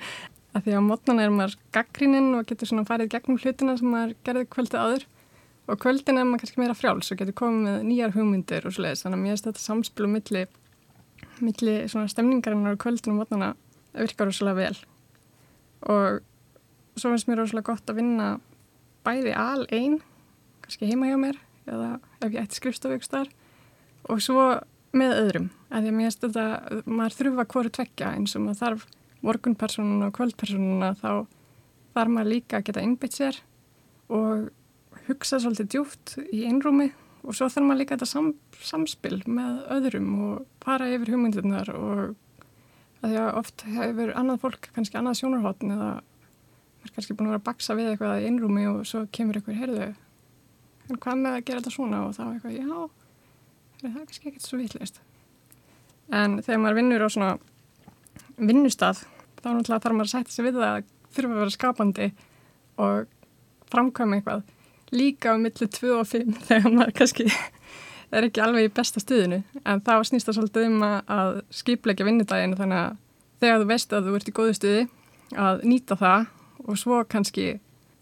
Að 0.53 0.67
því 0.67 0.77
að 0.77 0.87
mótnana 0.87 1.25
er 1.25 1.33
maður 1.33 1.57
gaggríninn 1.73 2.35
og 2.37 2.47
getur 2.49 2.69
svona 2.69 2.85
farið 2.89 3.13
gegnum 3.15 3.41
hlutina 3.41 3.77
sem 3.81 3.89
maður 3.89 4.17
gerði 4.27 4.49
kvöldið 4.53 4.83
áður. 4.85 5.07
Og 5.71 5.79
kvöldin 5.81 6.19
er 6.19 6.27
maður 6.29 6.43
kannski 6.43 6.61
meira 6.61 6.77
frjáls 6.77 7.13
og 7.15 7.21
getur 7.21 7.37
komið 7.39 7.69
með 7.69 7.87
nýjar 7.89 8.15
hugmyndir 8.17 8.67
og 8.69 8.75
svoleiðis. 8.77 9.05
Þannig 9.07 9.19
að 9.19 9.23
mér 9.23 9.33
finnst 9.33 9.49
þetta 9.49 9.63
samspilu 9.63 10.11
milli, 10.13 10.43
milli 11.41 11.77
svona 11.89 12.13
stemningarinnar 12.13 12.77
og 12.77 12.83
kvöldin 12.83 13.15
og 13.15 13.23
mótnana 13.23 13.53
virkar 13.97 14.29
rosalega 14.29 14.59
vel. 14.59 14.81
Og 15.93 16.21
svo 17.01 17.15
finnst 17.15 17.31
mér 17.31 17.41
rosalega 17.41 17.71
gott 17.73 17.89
að 17.89 18.03
vinna 18.03 18.29
bæði 19.07 19.33
al 19.39 19.65
einn 19.73 20.01
kannski 20.65 20.91
heima 20.91 21.11
hjá 21.11 21.19
mér 21.21 21.39
eða 21.69 21.91
ef 22.21 22.31
ég 22.31 22.41
ætti 22.43 22.59
skrifstofaukstar 22.59 23.31
og 24.11 24.23
svo 24.25 24.47
með 24.93 25.15
öðrum 25.21 25.51
að 25.73 25.87
því 25.87 25.93
að 25.93 25.97
mér 25.97 26.09
finnst 26.09 26.25
þetta, 26.27 26.47
maður 26.87 27.19
þurfa 27.19 27.47
hverju 27.55 27.75
tvekja 27.79 28.11
eins 28.17 28.37
og 28.37 28.45
maður 28.47 28.61
þarf 28.63 28.89
morgunpersonuna 29.23 30.09
og 30.11 30.17
kvöldpersonuna 30.19 30.91
þá 30.99 31.13
þarf 31.95 32.13
maður 32.13 32.33
líka 32.33 32.59
að 32.59 32.67
geta 32.69 32.85
innbytt 32.85 33.17
sér 33.17 33.39
og 34.13 34.51
hugsa 35.07 35.41
svolítið 35.41 35.71
djúft 35.73 36.17
í 36.33 36.45
einrúmi. 36.49 36.91
Og 37.23 37.37
svo 37.39 37.47
þarf 37.47 37.67
maður 37.69 37.81
líka 37.83 37.97
þetta 37.97 38.11
sam, 38.11 38.33
samspil 38.59 39.21
með 39.31 39.61
öðrum 39.77 40.13
og 40.27 40.47
fara 40.65 40.91
yfir 40.91 41.15
hugmyndunar 41.15 41.71
og 41.77 42.17
að 43.03 43.13
því 43.13 43.21
að 43.23 43.37
oft 43.41 43.67
hefur 43.67 44.15
annað 44.19 44.43
fólk 44.43 44.71
kannski 44.75 44.99
annað 44.99 45.21
sjónarhóttn 45.21 45.75
eða 45.75 45.91
er 46.83 46.95
kannski 46.97 47.15
búin 47.15 47.31
að 47.31 47.37
vera 47.37 47.43
að 47.43 47.47
baksa 47.47 47.77
við 47.79 47.93
eitthvað 47.93 48.23
í 48.23 48.27
einrúmi 48.31 48.67
og 48.71 48.83
svo 48.91 49.05
kemur 49.15 49.39
eitthvað, 49.39 49.61
heyrðu 49.61 49.89
en 50.93 51.01
hvað 51.03 51.25
með 51.25 51.39
að 51.39 51.47
gera 51.49 51.63
þetta 51.63 51.75
svona? 51.77 52.05
Og 52.07 52.15
þá 52.17 52.23
eitthvað, 52.29 52.59
já 52.61 52.69
það 53.83 53.89
er 53.89 53.97
kannski 53.97 54.31
ekkert 54.31 54.47
svo 54.47 54.61
vitleist 54.61 55.03
en 56.13 56.39
þegar 56.43 56.61
maður 56.63 56.79
vinnur 56.81 57.05
á 57.07 57.09
svona 57.13 57.31
vinnustaf 58.37 59.05
þá 59.43 59.49
náttúrulega 59.49 59.83
þarf 59.85 59.97
maður 59.97 60.09
að 60.09 60.13
setja 60.13 60.35
sig 60.35 60.47
við 60.47 60.59
það 60.59 60.69
að 60.69 60.91
þurfa 61.13 61.33
að 61.33 61.41
vera 61.43 61.55
skapandi 61.55 62.09
og 62.83 63.17
framkvæma 63.73 64.19
eitthvað. 64.19 64.45
Líka 64.93 65.33
á 65.33 65.37
millu 65.41 65.69
2 65.77 65.93
og 65.97 66.07
5 66.09 66.39
þegar 66.49 66.77
maður 66.77 66.95
kannski 67.01 67.27
er 68.13 68.29
ekki 68.29 68.43
alveg 68.45 68.69
í 68.69 68.73
besta 68.77 69.01
stuðinu. 69.01 69.41
En 69.65 69.83
þá 69.85 69.95
snýst 70.09 70.29
það 70.29 70.39
svolítið 70.39 70.69
um 70.69 70.87
að 70.87 71.41
skipleika 71.55 72.07
vinnudaginu 72.07 72.59
þannig 72.61 72.83
að 72.83 72.99
þegar 73.43 73.63
þú 73.63 73.69
veist 73.73 73.97
að 73.97 74.09
þú 74.09 74.17
ert 74.19 74.31
í 74.31 74.37
góðu 74.37 74.57
stuði 74.59 74.83
að 75.43 75.65
nýta 75.67 75.99
það 75.99 76.27
og 76.63 76.79
svo 76.79 77.01
kannski 77.09 77.47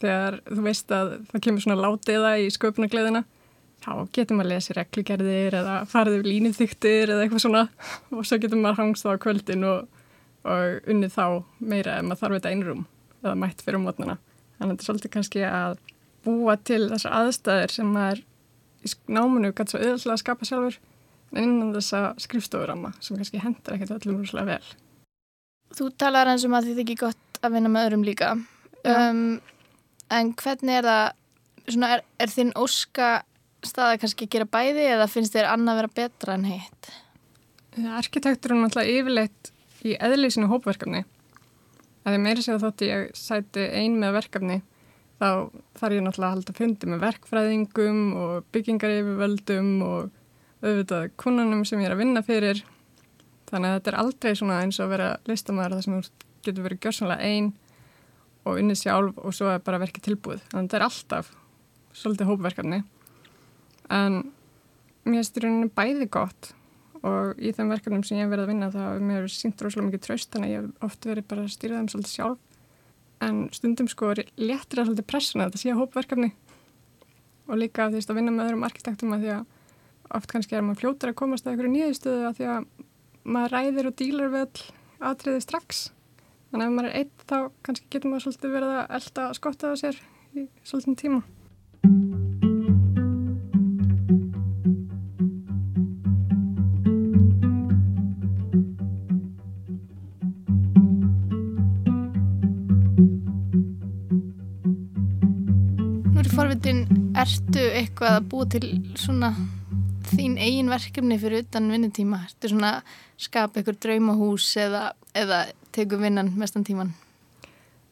þegar 0.00 0.40
þú 0.48 0.64
veist 0.64 0.94
að 0.94 1.12
það 1.30 1.44
kemur 1.46 1.64
svona 1.64 1.82
látiða 1.84 2.32
í 2.40 2.48
sköpunagleðina 2.54 3.24
þá 3.80 3.92
getur 4.12 4.36
maður 4.36 4.48
að 4.48 4.54
lesa 4.54 4.76
reglugerðir 4.76 5.56
eða 5.60 5.76
farið 5.88 6.18
yfir 6.18 6.28
línuþyktir 6.28 7.12
eða 7.14 7.24
eitthvað 7.24 7.44
svona 7.44 7.62
og 8.12 8.26
svo 8.28 8.38
getur 8.40 8.60
maður 8.60 8.82
hangst 8.82 9.08
á 9.08 9.12
kvöldin 9.20 9.66
og, 9.68 9.86
og 10.44 10.90
unnið 10.90 11.14
þá 11.16 11.24
meira 11.58 11.96
ef 11.98 12.08
maður 12.08 12.22
þarf 12.24 12.38
þetta 12.38 12.52
einrum 12.54 12.82
eða 13.20 13.36
mætt 13.40 13.64
fyrir 13.64 13.82
mótnana. 13.82 14.18
Þannig 14.58 14.66
að 14.66 14.74
þetta 14.74 14.84
er 14.84 14.88
svolítið 14.88 15.14
kannski 15.16 15.46
að 15.48 15.78
búa 16.24 16.56
til 16.68 16.82
þessar 16.90 17.16
aðstæðir 17.22 17.74
sem 17.74 17.90
maður 17.94 18.22
í 18.80 18.92
náminu 19.12 19.52
gæti 19.52 19.74
svo 19.74 19.80
auðvitað 19.80 20.14
að 20.14 20.22
skapa 20.22 20.48
sjálfur 20.48 20.78
en 21.30 21.42
innan 21.44 21.74
þessa 21.76 22.02
skrifstofuramma 22.20 22.92
sem 23.00 23.18
kannski 23.18 23.40
hendur 23.42 23.76
ekkert 23.76 23.96
öllum 23.98 24.20
rúslega 24.20 24.56
vel. 24.56 24.70
Þú 25.76 25.90
talar 26.00 26.32
eins 26.32 26.44
um 26.44 26.56
að 26.56 26.70
þið 26.70 26.82
ekki 26.84 26.98
gott 27.04 27.40
að 27.40 27.56
vinna 27.56 27.70
með 27.72 27.88
öðrum 27.88 28.06
líka 28.08 28.32
um, 28.34 29.38
en 30.10 30.32
hvernig 30.38 30.80
er 30.80 30.88
það 30.88 31.04
svona, 31.70 31.92
er, 31.96 32.04
er 32.18 32.32
þinn 32.32 32.52
óska 32.58 33.10
staða 33.66 34.00
kannski 34.00 34.26
að 34.26 34.34
gera 34.34 34.48
bæði 34.50 34.88
eða 34.94 35.08
finnst 35.10 35.36
þér 35.36 35.50
annað 35.52 35.72
að 35.72 35.80
vera 35.80 35.94
betra 36.00 36.36
en 36.36 36.48
heitt? 36.48 36.90
Arkitektur 38.00 38.54
er 38.54 38.62
náttúrulega 38.62 38.98
yfirleitt 38.98 39.50
í 39.86 39.94
eðlísinu 39.96 40.48
hópverkefni. 40.50 41.04
Að 42.04 42.14
því 42.14 42.20
meiri 42.24 42.44
segja 42.44 42.60
þótt 42.62 42.84
ég 42.86 43.10
sæti 43.16 43.66
ein 43.76 43.98
með 44.00 44.16
verkefni 44.16 44.58
þá 45.20 45.28
þarf 45.76 45.94
ég 45.94 46.04
náttúrulega 46.04 46.30
að 46.30 46.34
halda 46.34 46.56
fundi 46.56 46.88
með 46.88 47.02
verkfræðingum 47.04 48.00
og 48.16 48.50
byggingar 48.54 48.94
yfirvöldum 48.96 49.72
og 49.84 50.64
auðvitað 50.64 51.10
kununum 51.20 51.64
sem 51.68 51.80
ég 51.80 51.90
er 51.90 51.96
að 51.96 52.02
vinna 52.02 52.24
fyrir. 52.24 52.62
Þannig 53.50 53.68
að 53.68 53.76
þetta 53.76 53.92
er 53.92 54.00
aldrei 54.00 54.32
svona 54.38 54.60
eins 54.64 54.80
og 54.80 54.92
vera 54.92 55.10
listamæður 55.28 55.76
þar 55.76 55.86
sem 55.86 55.96
þú 55.98 56.28
getur 56.46 56.66
verið 56.66 56.82
gjörsanlega 56.86 57.28
einn 57.28 57.50
og 58.46 58.60
unnið 58.60 58.80
sjálf 58.82 59.18
og 59.20 59.34
svo 59.36 59.50
er 59.52 59.62
bara 59.64 59.80
verkið 59.82 60.06
tilbúið. 60.08 60.42
Þannig 60.50 60.60
að 60.60 60.68
þetta 60.68 60.78
er 60.78 60.86
alltaf 60.86 61.30
svolítið 62.00 62.30
hópverkefni. 62.30 62.80
En 63.90 64.18
mér 65.04 65.20
finnst 65.20 65.38
í 65.38 65.44
rauninni 65.44 65.70
bæði 65.76 66.08
gott 66.12 66.52
og 67.00 67.40
í 67.40 67.52
þeim 67.56 67.72
verkefnum 67.72 68.04
sem 68.04 68.18
ég 68.18 68.26
hef 68.26 68.32
verið 68.34 68.44
að 68.44 68.52
vinna 68.52 68.70
þá 68.72 68.80
hefur 68.82 69.06
mér 69.08 69.30
sínt 69.32 69.62
rosalega 69.64 69.88
mikið 69.88 70.04
tröst 70.06 70.32
þannig 70.34 70.50
að 70.50 70.54
ég 70.54 70.66
hef 70.66 70.86
oft 70.88 71.08
verið 71.08 71.28
bara 71.30 71.46
að 71.46 71.54
stýra 71.54 71.78
þeim 71.78 71.90
svolítið 71.92 72.14
sjálf. 72.16 72.42
En 73.20 73.40
stundum 73.52 73.88
sko 73.90 74.12
léttir 74.16 74.80
að 74.80 74.90
svolítið 74.90 75.08
pressuna 75.08 75.48
þetta 75.48 75.62
sé 75.62 75.76
hópverkefni 75.76 76.30
og 77.50 77.58
líka 77.58 77.88
því 77.90 78.04
að 78.04 78.20
vinna 78.20 78.34
með 78.34 78.46
öðrum 78.46 78.68
arkitektum 78.68 79.16
að 79.16 79.24
því 79.24 79.32
að 79.34 80.18
oft 80.18 80.30
kannski 80.30 80.56
er 80.56 80.64
maður 80.66 80.82
fljótar 80.84 81.12
að 81.12 81.18
komast 81.20 81.46
að 81.46 81.54
einhverju 81.54 81.72
nýðistöðu 81.74 82.28
að 82.28 82.36
því 82.38 82.50
að 82.54 82.68
maður 83.34 83.56
ræðir 83.56 83.88
og 83.90 83.96
dílar 83.98 84.32
við 84.34 84.62
aðtriði 85.00 85.42
strax 85.44 85.82
þannig 86.50 86.64
að 86.64 86.68
ef 86.68 86.76
maður 86.76 86.90
er 86.90 86.96
eitt 87.00 87.26
þá 87.30 87.36
kannski 87.66 87.92
getur 87.94 88.10
maður 88.10 88.26
svolítið 88.26 88.56
verið 88.58 88.78
að 88.78 88.96
elda 89.00 89.28
skottaða 89.38 89.82
sér 89.84 90.02
í 90.34 90.48
svolítið 90.62 90.98
tíma 91.04 91.22
Ertu 107.20 107.60
eitthvað 107.76 108.14
að 108.16 108.26
búa 108.32 108.46
til 108.48 108.68
svona 108.96 109.28
þín 110.08 110.38
eigin 110.40 110.70
verkefni 110.72 111.18
fyrir 111.20 111.42
utan 111.44 111.66
vinnutíma? 111.68 112.22
Ertu 112.30 112.48
svona 112.48 112.70
að 112.78 112.94
skapa 113.20 113.60
eitthvað 113.60 113.80
draumahús 113.84 114.46
eða, 114.62 114.84
eða 115.16 115.44
tekur 115.74 116.02
vinnan 116.02 116.32
mestan 116.38 116.64
tíman? 116.66 116.92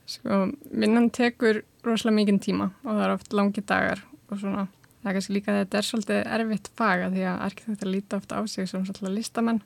Sko, 0.09 0.49
vinnan 0.71 1.11
tekur 1.15 1.63
rosalega 1.85 2.17
mikið 2.17 2.41
tíma 2.47 2.71
og 2.85 2.91
það 2.91 3.05
er 3.07 3.15
oft 3.15 3.35
langi 3.37 3.65
dagar 3.65 4.05
og 4.29 4.41
svona. 4.41 4.69
Það 5.03 5.11
er 5.11 5.17
kannski 5.17 5.35
líka 5.37 5.53
að 5.53 5.59
þetta 5.63 5.79
er 5.79 5.89
svolítið 5.89 6.23
erfitt 6.37 6.71
faga 6.77 7.11
því 7.13 7.27
að 7.31 7.43
arkitektur 7.49 7.93
líta 7.93 8.19
ofta 8.19 8.41
á 8.41 8.43
sig 8.51 8.69
sem 8.69 8.87
svolítið 8.87 9.15
listamenn. 9.15 9.61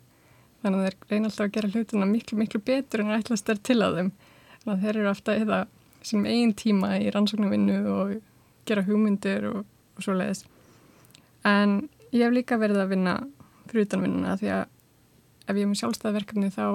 Þannig 0.62 0.78
að 0.78 0.84
þeir 0.86 0.96
reyna 1.10 1.30
alltaf 1.30 1.46
að 1.46 1.54
gera 1.56 1.70
hlutina 1.72 2.06
miklu, 2.06 2.38
miklu 2.38 2.60
betur 2.62 3.02
en 3.02 3.14
ætlast 3.16 3.48
er 3.50 3.58
til 3.58 3.80
á 3.82 3.88
þeim. 3.96 4.10
Þannig 4.62 4.74
að 4.74 4.82
þeir 4.84 4.98
eru 5.00 5.10
ofta 5.10 5.36
eða 5.38 5.60
sínum 6.02 6.28
eigin 6.30 6.54
tíma 6.58 6.96
í 7.00 7.10
rannsóknarvinnu 7.14 7.78
og 7.90 8.16
gera 8.68 8.84
hugmyndir 8.86 9.48
og, 9.50 9.64
og 9.96 10.04
svo 10.04 10.14
leiðis 10.18 10.44
en 11.48 11.88
ég 12.12 12.26
hef 12.26 12.34
líka 12.34 12.58
verið 12.60 12.82
að 12.82 12.92
vinna 12.94 13.16
fyrir 13.70 13.86
utanvinnuna 13.86 14.36
því 14.40 14.52
að 14.54 14.64
ef 15.48 15.56
ég 15.56 15.64
er 15.64 15.70
með 15.70 15.80
sjálfstæðverkefni 15.80 16.50
þá 16.54 16.66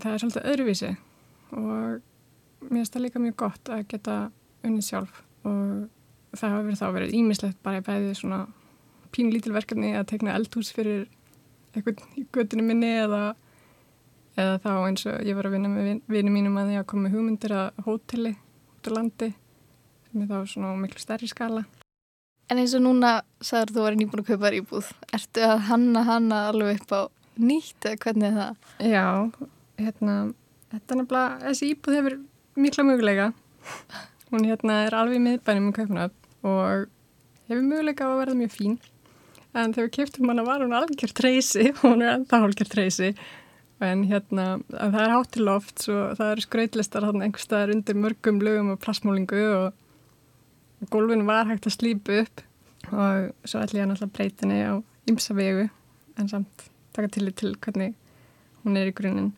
það 0.00 0.10
er 0.12 0.22
svolítið 0.22 0.48
öðruvísi 0.52 0.90
og 1.54 2.00
mér 2.64 2.80
finnst 2.80 2.96
það 2.96 3.04
líka 3.04 3.22
mjög 3.22 3.36
gott 3.44 3.70
að 3.72 3.86
geta 3.92 4.16
unnið 4.64 4.88
sjálf 4.88 5.20
og 5.44 6.34
það 6.34 6.54
hafa 6.54 6.64
verið 6.66 6.80
þá 6.80 6.86
verið 6.96 7.16
ímislegt 7.20 7.60
bara 7.62 7.80
í 7.80 7.86
bæði 7.86 8.16
svona 8.18 8.40
pínlítil 9.14 9.54
verkefni 9.54 9.94
að 9.94 10.08
tekna 10.10 10.34
eldhús 10.34 10.72
fyrir 10.74 11.06
eitthvað 11.74 12.02
í 12.18 12.26
göttinu 12.34 12.64
minni 12.66 12.90
eða, 13.04 13.22
eða 14.38 14.58
þá 14.64 14.72
eins 14.74 15.06
og 15.10 15.22
ég 15.26 15.38
var 15.38 15.48
að 15.48 15.56
vinna 15.56 15.70
með 15.70 15.90
vinið 16.10 16.34
mínum 16.34 16.58
að 16.58 16.70
því 16.70 16.80
að 16.80 16.90
koma 16.90 17.14
hugmyndir 17.14 17.54
að 17.54 17.80
hóteli 17.86 18.34
út 18.34 18.90
á 18.90 18.96
landi 18.96 19.30
með 20.14 20.30
þá 20.30 20.52
svona 20.52 20.74
miklu 20.78 21.02
stærri 21.02 21.30
skala. 21.30 21.64
En 22.52 22.60
eins 22.60 22.74
og 22.76 22.84
núna 22.84 23.16
sagður 23.42 23.72
þú 23.72 23.80
að 23.80 23.86
vera 23.88 23.98
nýbúin 23.98 24.22
að 24.22 24.30
kaupa 24.30 24.50
íbúð. 24.58 24.90
Ertu 25.16 25.44
að 25.46 25.62
hanna 25.70 26.02
hanna 26.06 26.40
alveg 26.50 26.82
upp 26.82 26.92
á 26.92 27.00
nýtt 27.40 27.88
eða 27.88 28.00
hvernig 28.04 28.28
er 28.28 28.36
það? 28.38 28.58
Já, 28.92 29.06
hérna, 29.80 30.16
þetta 30.72 30.94
er 30.94 31.00
nefnilega, 31.00 31.36
þessi 31.48 31.70
íbúð 31.72 31.98
hefur 31.98 32.16
mikla 32.60 32.86
möguleika. 32.86 33.28
Hún 34.30 34.48
hérna 34.48 34.80
er 34.86 34.96
alveg 34.98 35.22
miðbænum 35.22 35.70
í 35.70 35.76
kaupunöf 35.76 36.18
og 36.44 36.90
hefur 37.48 37.64
möguleika 37.64 38.08
á 38.08 38.12
að 38.12 38.20
verða 38.22 38.40
mjög 38.40 38.54
fín. 38.54 38.76
En 39.54 39.72
þegar 39.74 39.88
við 39.88 39.94
kiptum 39.98 40.30
hana 40.32 40.44
var 40.46 40.64
hún 40.64 40.74
algjör 40.74 41.14
treysi 41.14 41.70
hún 41.82 42.02
er 42.02 42.16
ennþá 42.16 42.42
algjör 42.42 42.70
treysi. 42.70 43.12
En 43.84 44.04
hérna, 44.08 44.58
það 44.70 45.00
er 45.02 45.14
hátiloft 45.14 45.86
og 45.92 46.16
það 46.18 46.32
eru 46.32 46.44
skrautlistar 46.44 47.06
einhver 47.10 47.42
staðar 47.42 47.74
undir 47.74 47.98
mörgum 47.98 48.40
lögum 48.42 48.72
og 48.74 48.80
plasmólingu 48.82 49.42
og 49.58 50.90
gólfin 50.90 51.26
var 51.26 51.48
hægt 51.50 51.66
að 51.68 51.76
slýpa 51.78 52.20
upp 52.22 52.44
og 52.92 53.48
svo 53.48 53.62
ætlum 53.62 53.80
ég 53.80 53.84
að 53.84 53.90
náttúrulega 53.90 54.14
breyta 54.16 54.44
henni 54.44 54.60
á 54.62 54.74
ymsa 55.10 55.36
vegu 55.36 55.68
en 56.20 56.30
samt 56.30 56.66
taka 56.94 57.10
til 57.10 57.26
því 57.26 57.34
til 57.40 57.54
hvernig 57.56 57.94
hún 58.64 58.78
er 58.78 58.90
í 58.90 58.94
grunninn. 58.96 59.32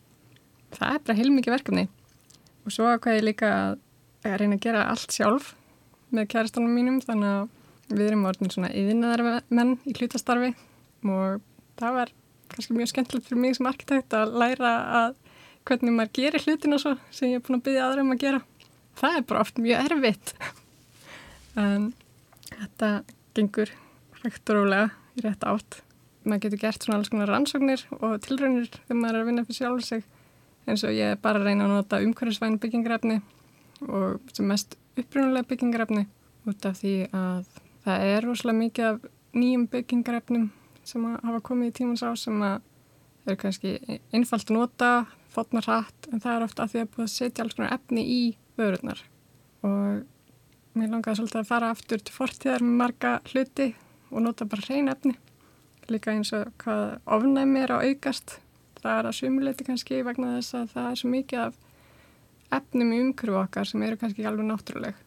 Það 0.75 0.93
er 0.93 1.03
bara 1.05 1.17
heilmikið 1.17 1.55
verkefni 1.55 1.85
og 2.67 2.73
svo 2.75 2.89
hvað 2.89 3.19
ég 3.19 3.27
líka 3.29 3.51
að, 3.55 3.77
reyna 4.27 4.57
að 4.57 4.63
gera 4.65 4.87
allt 4.91 5.13
sjálf 5.15 5.53
með 6.11 6.29
kærastanum 6.33 6.73
mínum 6.75 6.99
þannig 7.03 7.29
að 7.31 7.95
við 7.97 8.09
erum 8.09 8.25
orðin 8.27 8.51
svona 8.51 8.71
yðinnaðarmenn 8.75 9.77
í 9.87 9.93
hlutastarfi 9.95 10.51
og 11.07 11.39
það 11.79 11.95
var 12.01 12.11
kannski 12.51 12.75
mjög 12.75 12.91
skemmtilegt 12.91 13.27
fyrir 13.27 13.41
mig 13.43 13.55
sem 13.55 13.69
arkitekt 13.69 14.15
að 14.17 14.35
læra 14.41 14.73
að 15.01 15.15
hvernig 15.67 15.95
maður 15.95 16.13
gerir 16.19 16.43
hlutina 16.43 16.79
svo 16.81 16.95
sem 17.11 17.31
ég 17.31 17.39
er 17.39 17.45
búin 17.45 17.59
að 17.59 17.65
byggja 17.67 17.87
aðra 17.87 18.03
um 18.03 18.13
að 18.13 18.21
gera. 18.23 18.41
Það 18.97 19.17
er 19.17 19.25
bara 19.29 19.43
oft 19.43 19.59
mjög 19.61 19.91
erfitt 19.91 20.33
en 21.57 21.89
þetta 22.51 22.91
gengur 23.37 23.73
hægt 24.23 24.51
og 24.51 24.59
rólega 24.59 24.89
í 25.17 25.25
rétt 25.25 25.47
átt. 25.47 25.81
Maður 26.27 26.43
getur 26.47 26.63
gert 26.65 26.83
svona 26.83 26.99
alls 26.99 27.11
konar 27.11 27.31
rannsóknir 27.31 27.83
og 27.99 28.17
tilraunir 28.25 28.69
þegar 28.73 29.01
maður 29.01 29.19
er 29.19 29.21
að 29.21 29.29
vinna 29.31 29.47
fyrir 29.47 29.59
sjálf 29.61 29.87
sig 29.87 30.07
eins 30.67 30.83
og 30.83 30.95
ég 30.95 31.13
er 31.13 31.21
bara 31.21 31.41
að 31.41 31.49
reyna 31.49 31.67
að 31.67 31.75
nota 31.75 32.01
umhverfisvæn 32.03 32.59
byggingrefni 32.61 33.21
og 33.87 34.33
sem 34.33 34.47
mest 34.49 34.77
upprunulega 34.97 35.47
byggingrefni 35.47 36.07
út 36.47 36.65
af 36.67 36.79
því 36.81 36.95
að 37.15 37.59
það 37.85 38.07
er 38.11 38.25
rosalega 38.25 38.61
mikið 38.61 38.89
af 38.91 39.05
nýjum 39.37 39.67
byggingrefnum 39.71 40.49
sem 40.87 41.05
hafa 41.13 41.43
komið 41.43 41.71
í 41.71 41.75
tímans 41.79 42.03
á 42.03 42.11
sem 42.19 42.41
að 42.43 42.59
eru 43.27 43.39
kannski 43.41 43.73
einfalt 44.15 44.51
að 44.51 44.55
nota, 44.55 44.91
fotna 45.33 45.61
hratt 45.65 46.07
en 46.11 46.23
það 46.23 46.35
er 46.35 46.45
ofta 46.45 46.63
að 46.63 46.73
því 46.73 46.83
að 46.83 46.91
búið 46.93 47.05
að 47.05 47.13
setja 47.13 47.43
alls 47.43 47.57
konar 47.57 47.75
efni 47.75 48.03
í 48.07 48.21
vörurnar. 48.57 49.01
Og 49.67 50.77
mér 50.77 50.91
langaði 50.93 51.19
svolítið 51.19 51.41
að 51.41 51.49
fara 51.49 51.71
aftur 51.75 52.03
til 52.03 52.15
fortíðar 52.15 52.63
með 52.63 52.77
marga 52.81 53.13
hluti 53.31 53.71
og 54.11 54.23
nota 54.23 54.47
bara 54.47 54.67
hrein 54.69 54.91
efni 54.91 55.17
líka 55.91 56.11
eins 56.11 56.33
og 56.35 56.51
hvað 56.61 56.97
ofnæmi 57.17 57.63
er 57.63 57.73
að 57.75 57.91
aukast 57.91 58.37
það 58.87 58.99
er 59.01 59.09
að 59.09 59.17
sumuleiti 59.19 59.67
kannski 59.67 60.03
vegna 60.07 60.35
þess 60.37 60.57
að 60.59 60.69
það 60.75 60.89
er 60.91 61.01
svo 61.01 61.11
mikið 61.13 61.43
af 61.45 61.59
efnum 62.57 62.93
í 62.95 63.01
umhverfu 63.03 63.41
okkar 63.41 63.69
sem 63.69 63.83
eru 63.87 63.99
kannski 64.01 64.27
alveg 64.27 64.47
náttúruleg 64.47 65.03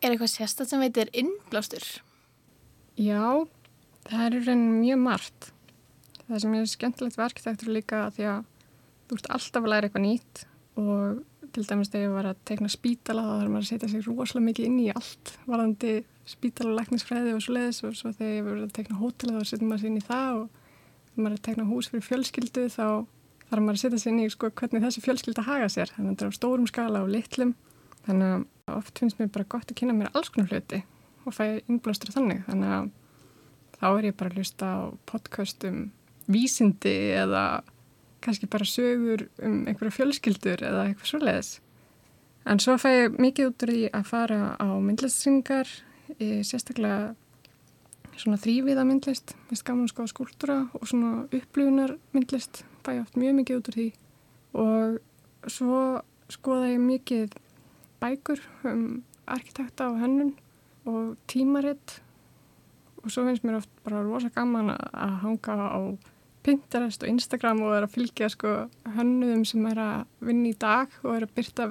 Er 0.00 0.14
eitthvað 0.14 0.32
sérstætt 0.32 0.70
sem 0.70 0.80
veitir 0.80 1.10
innblástur? 1.12 1.84
Já, 2.96 3.44
það 4.08 4.22
er 4.26 4.38
reynin 4.46 4.78
mjög 4.80 5.02
margt 5.04 5.50
það 6.30 6.44
sem 6.44 6.54
er 6.56 6.70
skemmtilegt 6.70 7.18
verkþæktur 7.18 7.74
líka 7.74 8.04
því 8.14 8.28
að 8.30 8.46
þú 9.08 9.18
ert 9.18 9.28
alltaf 9.34 9.64
að 9.64 9.72
læra 9.72 9.88
eitthvað 9.88 10.06
nýtt 10.06 10.44
og 10.80 11.50
til 11.50 11.64
dæmis 11.66 11.90
þegar 11.90 12.06
ég 12.06 12.14
var 12.14 12.28
að 12.30 12.42
tekna 12.46 12.70
spítala 12.70 13.24
þá 13.26 13.32
þarf 13.32 13.52
maður 13.52 13.64
að 13.64 13.70
setja 13.72 13.90
sig 13.90 14.06
rosalega 14.06 14.46
mikið 14.46 14.68
inn 14.68 14.78
í 14.78 14.88
allt 14.92 15.32
varðandi 15.48 15.94
spítala, 16.30 16.76
læknisfræði 16.78 17.34
og 17.34 17.42
svo 17.42 17.56
leiðis 17.56 17.82
og 17.88 17.96
svo 17.98 18.12
þegar 18.14 18.36
ég 18.36 18.46
var 18.46 18.60
að 18.60 18.74
tekna 18.76 19.00
hótela 19.00 19.40
þá 19.40 19.50
setjum 19.50 19.72
maður 19.72 19.82
sér 19.82 19.90
inn 19.90 19.98
í 19.98 20.06
það 20.06 20.42
og 20.44 20.59
maður 21.20 21.36
er 21.36 21.40
að 21.40 21.46
tekna 21.48 21.66
hús 21.68 21.90
fyrir 21.90 22.06
fjölskyldu 22.06 22.66
þá 22.72 22.86
þarf 23.50 23.64
maður 23.64 23.76
að 23.76 23.82
setja 23.82 24.00
sér 24.00 24.12
inn 24.12 24.22
í 24.22 24.30
sko, 24.30 24.50
hvernig 24.60 24.84
þessi 24.84 25.02
fjölskylda 25.04 25.44
haga 25.46 25.68
sér. 25.72 25.92
Þannig 25.94 26.08
að 26.08 26.14
þetta 26.14 26.26
er 26.26 26.32
á 26.32 26.38
stórum 26.38 26.68
skala 26.70 27.02
og 27.04 27.12
litlum. 27.12 27.54
Þannig 28.06 28.34
að 28.34 28.76
oft 28.76 29.00
finnst 29.02 29.18
mér 29.20 29.32
bara 29.34 29.48
gott 29.56 29.72
að 29.72 29.78
kynna 29.80 29.96
mér 29.96 30.12
alls 30.14 30.30
konar 30.32 30.52
hluti 30.54 30.82
og 31.26 31.34
fæ 31.36 31.44
innblástur 31.66 32.14
þannig. 32.14 32.44
Þannig 32.46 32.76
að 32.76 32.90
þá 33.80 33.86
er 33.90 34.06
ég 34.08 34.16
bara 34.20 34.32
að 34.32 34.38
hlusta 34.40 34.70
á 34.70 34.78
podcastum 35.10 35.82
vísindi 36.30 36.94
eða 37.18 37.44
kannski 38.24 38.48
bara 38.52 38.68
sögur 38.68 39.26
um 39.42 39.64
einhverja 39.68 39.96
fjölskyldur 39.96 40.62
eða 40.62 40.86
eitthvað 40.88 41.12
svoleiðis. 41.12 41.52
En 42.48 42.60
svo 42.62 42.76
fæ 42.80 42.88
ég 42.88 43.18
mikið 43.20 43.50
út 43.50 43.64
úr 43.64 43.72
því 43.74 43.82
að 43.96 44.06
fara 44.08 44.40
á 44.56 44.68
myndlistsynningar, 44.80 45.68
sérstaklega 46.46 47.14
svona 48.20 48.40
þrýviða 48.40 48.84
myndlist, 48.88 49.34
mest 49.50 49.64
gaman 49.66 49.88
sko 49.90 50.06
skúltúra 50.10 50.62
og 50.76 50.84
svona 50.88 51.24
upplöfunar 51.32 51.96
myndlist 52.14 52.64
fæ 52.84 52.98
oft 53.00 53.16
mjög 53.20 53.38
mikið 53.40 53.60
út 53.60 53.70
úr 53.70 53.78
því. 53.78 53.88
Og 54.60 55.50
svo 55.50 55.80
skoða 56.30 56.70
ég 56.74 56.84
mikið 56.84 57.34
bækur 58.00 58.42
um 58.68 59.02
arkitekta 59.30 59.90
og 59.90 60.00
hennun 60.02 60.34
og 60.88 61.16
tímaritt 61.30 62.00
og 63.00 63.10
svo 63.12 63.24
finnst 63.26 63.44
mér 63.46 63.60
oft 63.60 63.72
bara 63.84 64.02
rosa 64.04 64.30
gaman 64.34 64.74
að 64.74 65.14
hanga 65.24 65.56
á 65.56 65.80
Pinterest 66.44 67.02
og 67.04 67.10
Instagram 67.10 67.60
og 67.66 67.74
er 67.76 67.84
að 67.84 67.94
fylgja 67.96 68.30
sko 68.32 68.54
hönnuðum 68.96 69.44
sem 69.48 69.66
er 69.68 69.80
að 69.80 70.06
vinna 70.24 70.48
í 70.48 70.56
dag 70.56 70.92
og 71.02 71.12
er 71.16 71.26
að 71.26 71.34
byrta 71.36 71.66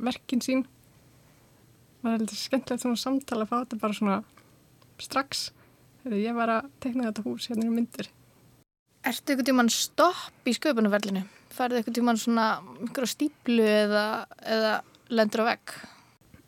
verkin 0.00 0.44
sín. 0.44 0.64
Og 2.00 2.08
það 2.08 2.14
er 2.14 2.24
eitthvað 2.24 2.40
skemmtilegt 2.40 2.84
svona 2.84 3.00
samtala 3.00 3.44
að 3.44 3.50
fá 3.50 3.56
þetta 3.58 3.80
bara 3.82 3.98
svona 3.98 4.16
strax 5.02 5.50
þegar 6.06 6.22
ég 6.22 6.38
var 6.38 6.54
að 6.56 6.70
tekna 6.82 7.10
þetta 7.10 7.26
hús 7.26 7.50
hérna 7.50 7.68
í 7.68 7.74
myndir 7.74 8.12
Ertu 9.06 9.32
eitthvað 9.32 9.50
tíman 9.52 9.68
stopp 9.70 10.48
í 10.50 10.54
sköpunumverlinu? 10.56 11.20
Færðu 11.54 11.78
eitthvað 11.78 11.98
tíman 12.00 12.18
svona 12.18 12.46
ykkur 12.88 13.06
á 13.06 13.08
stíplu 13.10 13.66
eða, 13.70 14.06
eða 14.42 14.72
lendur 15.14 15.44
á 15.46 15.48
vegg? 15.52 15.76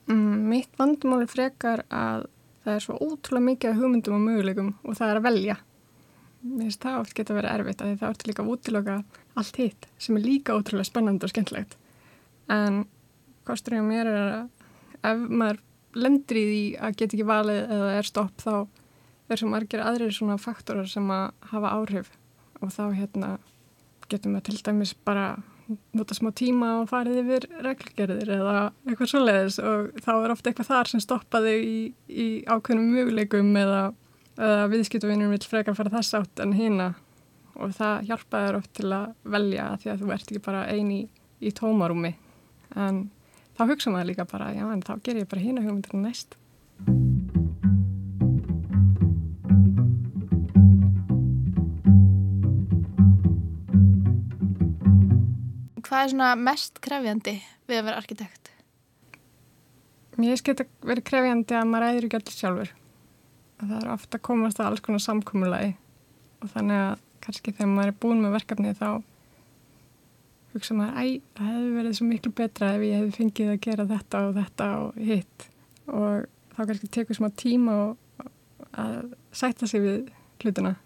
mm, 0.09 0.49
Mitt 0.51 0.75
vandumáli 0.81 1.29
frekar 1.31 1.85
að 1.89 2.27
það 2.65 2.75
er 2.75 2.85
svo 2.85 2.99
ótrúlega 2.99 3.47
mikið 3.53 3.79
hugmyndum 3.79 4.17
og 4.19 4.25
möguleikum 4.25 4.73
og 4.83 4.99
það 4.99 5.13
er 5.13 5.21
að 5.21 5.29
velja 5.29 5.57
mér 6.43 6.67
finnst 6.67 6.85
það 6.85 7.01
oft 7.03 7.15
geta 7.19 7.37
verið 7.37 7.55
erfitt 7.55 7.83
að 7.83 7.95
það 8.01 8.11
ertu 8.13 8.29
líka 8.29 8.45
að 8.45 8.51
útiloka 8.55 8.97
allt 9.39 9.61
hitt 9.63 9.89
sem 9.99 10.19
er 10.19 10.27
líka 10.27 10.57
ótrúlega 10.57 10.89
spennandi 10.89 11.27
og 11.27 11.33
skemmtlegt 11.33 11.79
en 12.53 12.85
kosturinn 13.49 13.87
á 13.87 13.91
mér 13.91 14.11
er 14.11 14.21
að 14.25 15.11
ef 15.13 15.25
maður 15.29 15.63
lendur 15.99 16.39
í 16.39 16.45
því 16.49 16.63
að 16.85 16.99
geta 17.01 17.17
ekki 17.17 17.29
valið 17.29 17.61
eða 17.79 17.95
er 17.99 18.09
stopp 18.09 18.45
þá 18.45 18.53
er 19.29 19.43
sem 19.43 19.53
margir 19.53 19.85
aðrir 19.85 20.15
svona 20.15 20.39
faktorar 20.41 20.89
sem 20.91 21.07
að 21.13 21.31
hafa 21.53 21.75
áhrif? 21.77 22.11
Og 22.63 22.73
þá 22.75 22.83
hérna 22.97 23.37
getur 24.09 24.33
maður 24.33 24.49
til 24.49 24.61
dæmis 24.67 24.95
bara 25.05 25.31
nota 25.93 26.17
smá 26.17 26.31
tíma 26.33 26.79
og 26.81 26.89
farið 26.89 27.21
yfir 27.23 27.47
reglgerðir 27.65 28.31
eða 28.39 28.59
eitthvað 28.89 29.11
svoleiðis. 29.13 29.59
Og 29.61 30.03
þá 30.05 30.13
er 30.17 30.35
ofta 30.35 30.51
eitthvað 30.51 30.71
þar 30.73 30.93
sem 30.93 31.05
stoppaði 31.05 31.57
í, 31.61 31.79
í 32.09 32.29
ákveðnum 32.49 32.95
möguleikum 32.97 33.57
eða 33.61 33.83
eða 34.39 34.71
viðskiptavinnum 34.71 35.35
vil 35.35 35.45
frekar 35.51 35.77
fara 35.77 35.93
þess 35.93 36.17
átt 36.19 36.43
en 36.43 36.55
hýna 36.55 36.93
og 37.59 37.73
það 37.75 38.11
hjálpaður 38.11 38.59
oft 38.61 38.75
til 38.79 38.91
að 38.95 39.15
velja 39.35 39.71
því 39.83 39.93
að 39.93 40.03
þú 40.03 40.11
ert 40.15 40.29
ekki 40.29 40.43
bara 40.45 40.67
eini 40.71 40.99
í, 41.01 41.07
í 41.43 41.55
tómarúmi. 41.55 42.13
En 42.79 43.09
þá 43.59 43.65
hugsa 43.73 43.93
maður 43.93 44.13
líka 44.13 44.29
bara 44.31 44.53
já 44.55 44.63
en 44.69 44.85
þá 44.87 44.93
ger 45.03 45.19
ég 45.19 45.31
bara 45.31 45.43
hýna 45.43 45.65
hugmyndinu 45.65 46.05
næst 46.05 46.39
Hvað 55.99 56.07
er 56.07 56.13
svona 56.13 56.35
mest 56.39 56.77
krefjandi 56.79 57.33
við 57.67 57.81
að 57.81 57.87
vera 57.89 57.99
arkitekt? 57.99 58.49
Mér 60.15 60.37
finnst 60.37 60.47
þetta 60.47 60.67
verið 60.87 61.05
krefjandi 61.09 61.55
að 61.59 61.65
maður 61.67 61.87
æður 61.89 62.05
ekki 62.07 62.19
allir 62.21 62.37
sjálfur. 62.37 62.69
Að 63.59 63.65
það 63.73 63.81
er 63.81 63.89
ofta 63.97 64.21
komast 64.29 64.61
að 64.63 64.69
alls 64.69 64.85
konar 64.87 65.03
samkómulagi 65.03 65.73
og 66.39 66.53
þannig 66.53 66.83
að 66.85 67.03
kannski 67.25 67.55
þegar 67.57 67.71
maður 67.73 67.91
er 67.91 67.97
búin 68.05 68.23
með 68.23 68.37
verkefni 68.37 68.75
þá 68.79 68.87
hugsa 70.53 70.77
maður, 70.79 71.01
æ, 71.03 71.19
það 71.35 71.51
hefði 71.51 71.75
verið 71.81 71.97
svo 71.99 72.07
miklu 72.13 72.33
betra 72.45 72.71
ef 72.77 72.87
ég 72.87 72.95
hefði 73.01 73.17
fengið 73.17 73.51
að 73.57 73.61
gera 73.67 73.89
þetta 73.91 74.23
og 74.29 74.39
þetta 74.39 74.71
og 74.85 75.03
hitt. 75.09 75.49
Og 75.89 76.31
þá 76.55 76.63
kannski 76.63 76.93
tekur 77.01 77.19
smá 77.19 77.29
tíma 77.43 77.77
að 78.85 78.95
sætta 79.43 79.67
sig 79.67 79.83
við 79.83 80.15
hlutuna, 80.45 80.77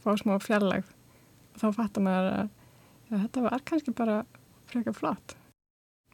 fá 0.00 0.16
smá 0.16 0.38
fjarlæg 0.40 0.88
og 0.88 1.60
þá 1.60 1.68
fattar 1.82 2.08
maður 2.08 2.32
að 2.32 2.50
ja, 3.12 3.20
þetta 3.20 3.46
var 3.50 3.68
kannski 3.68 3.96
bara 4.00 4.18
frekar 4.70 4.96
flott. 4.96 5.36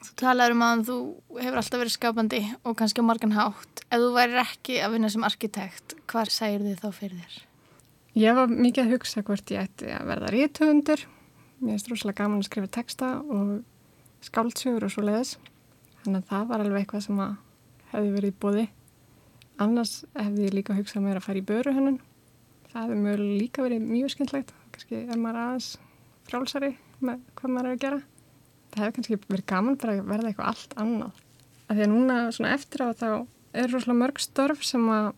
Þú 0.03 0.17
talaður 0.19 0.57
um 0.57 0.63
að 0.67 0.81
þú 0.89 0.97
hefur 1.39 1.59
alltaf 1.61 1.79
verið 1.79 1.95
skapandi 1.95 2.41
og 2.67 2.77
kannski 2.79 3.03
á 3.03 3.07
margan 3.07 3.35
hátt. 3.37 3.85
Ef 3.87 4.03
þú 4.03 4.11
væri 4.17 4.39
ekki 4.43 4.79
að 4.83 4.97
vinna 4.97 5.11
sem 5.13 5.27
arkitekt, 5.27 5.95
hvað 6.11 6.33
sæir 6.35 6.65
þið 6.65 6.81
þá 6.83 6.89
fyrir 6.97 7.21
þér? 7.23 7.37
Ég 8.19 8.37
var 8.37 8.51
mikið 8.51 8.83
að 8.83 8.95
hugsa 8.97 9.23
hvort 9.25 9.53
ég 9.55 9.63
ætti 9.63 9.93
að 9.95 10.09
verða 10.11 10.33
rítuhundur. 10.35 11.05
Mér 11.63 11.77
er 11.79 11.83
strúslega 11.85 12.19
gaman 12.19 12.43
að 12.43 12.49
skrifa 12.49 12.73
texta 12.75 13.13
og 13.23 13.53
skáldsögur 14.27 14.89
og 14.89 14.93
svo 14.93 15.07
leiðis. 15.07 15.37
Þannig 16.03 16.25
að 16.25 16.31
það 16.33 16.49
var 16.51 16.65
alveg 16.65 16.83
eitthvað 16.83 17.07
sem 17.07 17.23
hefði 17.93 18.15
verið 18.17 18.33
í 18.33 18.39
bóði. 18.43 18.67
Annars 19.63 19.95
hefði 20.19 20.49
ég 20.49 20.57
líka 20.59 20.77
hugsað 20.77 21.07
mér 21.07 21.21
að 21.21 21.29
fara 21.29 21.41
í 21.41 21.47
böru 21.47 21.77
hennun. 21.77 22.01
Það 22.73 22.83
hefði 22.83 23.03
mjög 23.07 23.23
líka 23.23 23.65
verið 23.65 23.87
mjög 23.87 24.15
skemmtlegt. 24.17 24.55
Kannski 24.75 25.05
er 25.05 25.21
maður 25.21 25.43
aðeins 25.45 25.71
frálsari 26.27 26.73
með 27.03 27.23
hvað 27.39 27.55
maður 27.55 27.71
er 27.71 27.77
að 27.77 27.85
gera 27.87 28.03
það 28.73 28.85
hefur 28.85 28.97
kannski 28.99 29.19
verið 29.29 29.47
gaman 29.53 29.79
bara 29.81 29.97
að 29.99 30.09
verða 30.09 30.31
eitthvað 30.31 30.51
allt 30.53 30.77
annað. 30.81 31.21
Af 31.69 31.77
því 31.77 31.85
að 31.85 31.93
núna 31.93 32.19
svona 32.35 32.55
eftir 32.57 32.85
á 32.85 32.89
þá 32.93 33.09
er 33.53 33.69
rosalega 33.69 34.01
mörg 34.01 34.21
störf 34.23 34.65
sem 34.65 34.85
að 34.93 35.09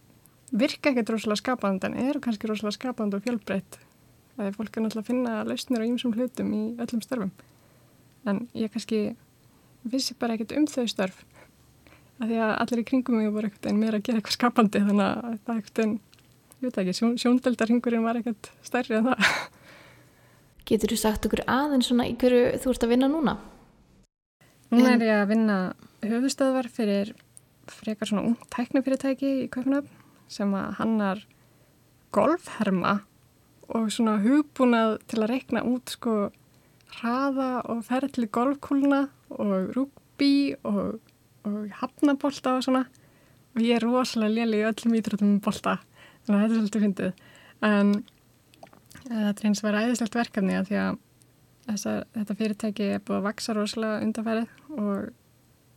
virka 0.54 0.90
ekkert 0.90 1.14
rosalega 1.14 1.42
skapand 1.42 1.86
en 1.86 1.98
eru 1.98 2.22
kannski 2.22 2.50
rosalega 2.50 2.78
skapand 2.78 3.14
og 3.16 3.24
fjölbreytt. 3.24 3.78
Það 4.34 4.48
er 4.48 4.56
fólk 4.56 4.78
að 4.78 4.86
náttúrulega 4.86 5.08
finna 5.10 5.34
lausnir 5.46 5.82
á 5.82 5.86
ýmsum 5.86 6.14
hlutum 6.16 6.50
í 6.54 6.62
öllum 6.82 7.02
störfum. 7.04 7.30
En 8.26 8.46
ég 8.58 8.72
kannski 8.74 9.00
vissi 9.86 10.16
bara 10.18 10.34
ekkert 10.34 10.56
um 10.58 10.66
þau 10.70 10.86
störf. 10.90 11.22
Af 12.18 12.30
því 12.30 12.38
að 12.42 12.54
allir 12.62 12.82
í 12.82 12.86
kringum 12.88 13.18
mig 13.20 13.32
voru 13.34 13.50
ekkert 13.50 13.68
einn 13.70 13.78
meira 13.78 13.98
að 13.98 14.06
gera 14.06 14.20
eitthvað 14.20 14.38
skapandi 14.38 14.82
þannig 14.82 15.06
að 15.06 15.38
það 15.46 15.60
ekkert 15.60 15.82
einn, 15.84 15.94
ég 16.54 16.66
veit 16.66 16.80
ekki, 16.82 16.94
sjón, 16.98 17.16
sjóndeldarhingurinn 17.22 18.06
var 18.06 18.20
ekkert 18.20 18.50
stærri 18.66 18.98
en 18.98 19.10
það. 19.10 19.32
Getur 20.64 20.94
þú 20.94 21.00
sagt 21.00 21.26
okkur 21.28 21.44
aðeins 21.50 21.90
svona 21.90 22.06
í 22.08 22.14
hverju 22.16 22.54
þú 22.62 22.72
ert 22.72 22.86
að 22.86 22.94
vinna 22.94 23.10
núna? 23.12 23.36
Núna 24.72 24.94
er 24.94 25.04
ég 25.04 25.18
að 25.20 25.30
vinna 25.34 25.58
höfustöðvar 26.04 26.68
fyrir 26.72 27.12
frekar 27.70 28.08
svona 28.08 28.24
ung 28.28 28.38
tæknifyrirtæki 28.52 29.32
í 29.44 29.50
Kaupanöfn 29.52 29.92
sem 30.32 30.54
að 30.56 30.78
hannar 30.78 31.20
golfherma 32.14 32.94
og 33.74 33.90
svona 33.92 34.16
hugbúnað 34.24 34.98
til 35.10 35.20
að 35.22 35.30
rekna 35.32 35.64
út 35.68 35.92
sko 35.94 36.16
hraða 36.98 37.50
og 37.72 37.84
ferðli 37.86 38.28
golfkúluna 38.32 39.06
og 39.34 39.72
rúkbí 39.76 40.54
og, 40.68 40.98
og 41.48 41.60
hafnabólta 41.80 42.58
og 42.58 42.66
svona 42.66 42.84
og 43.54 43.62
ég 43.62 43.78
er 43.78 43.86
rosalega 43.86 44.44
léli 44.44 44.60
í 44.62 44.66
öllum 44.68 44.96
ítrútum 44.98 45.36
um 45.36 45.40
bolta 45.44 45.78
þannig 46.24 46.36
að 46.36 46.42
þetta 46.42 46.54
er 46.54 46.60
svolítið 46.60 46.84
fyndið 46.86 47.12
en 47.70 47.94
þetta 49.08 49.34
er 49.34 49.48
eins 49.50 49.62
og 49.62 49.68
verið 49.68 49.88
æðislegt 49.88 50.18
verkefni 50.18 50.56
að 50.58 50.70
því 50.70 50.80
að 50.80 50.98
þessa, 51.68 51.94
þetta 52.16 52.38
fyrirtæki 52.40 52.88
er 52.96 53.04
búið 53.04 53.20
að 53.20 53.28
vaksa 53.28 53.56
rosalega 53.56 54.02
undanfærið 54.06 54.58
og 54.74 55.12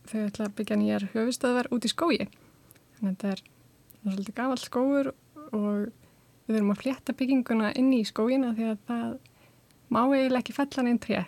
þau 0.08 0.20
ætla 0.24 0.48
að 0.48 0.58
byggja 0.58 0.80
nýjar 0.80 1.08
höfustöðvar 1.13 1.72
út 1.76 1.88
í 1.88 1.92
skói 1.92 2.18
þannig 2.98 3.08
að 3.08 3.10
þetta 3.12 3.32
er 3.34 3.44
svolítið 4.02 4.38
gafall 4.38 4.62
skóur 4.62 5.10
og 5.52 5.88
við 6.48 6.56
þurfum 6.56 6.74
að 6.74 6.82
flétta 6.84 7.16
bygginguna 7.18 7.74
inn 7.80 7.92
í 7.96 8.04
skóina 8.08 8.54
því 8.56 8.70
að 8.72 8.78
það 8.88 9.10
má 9.92 10.02
eiginlega 10.04 10.42
ekki 10.44 10.56
fellan 10.56 10.90
inn 10.92 11.02
tré. 11.04 11.26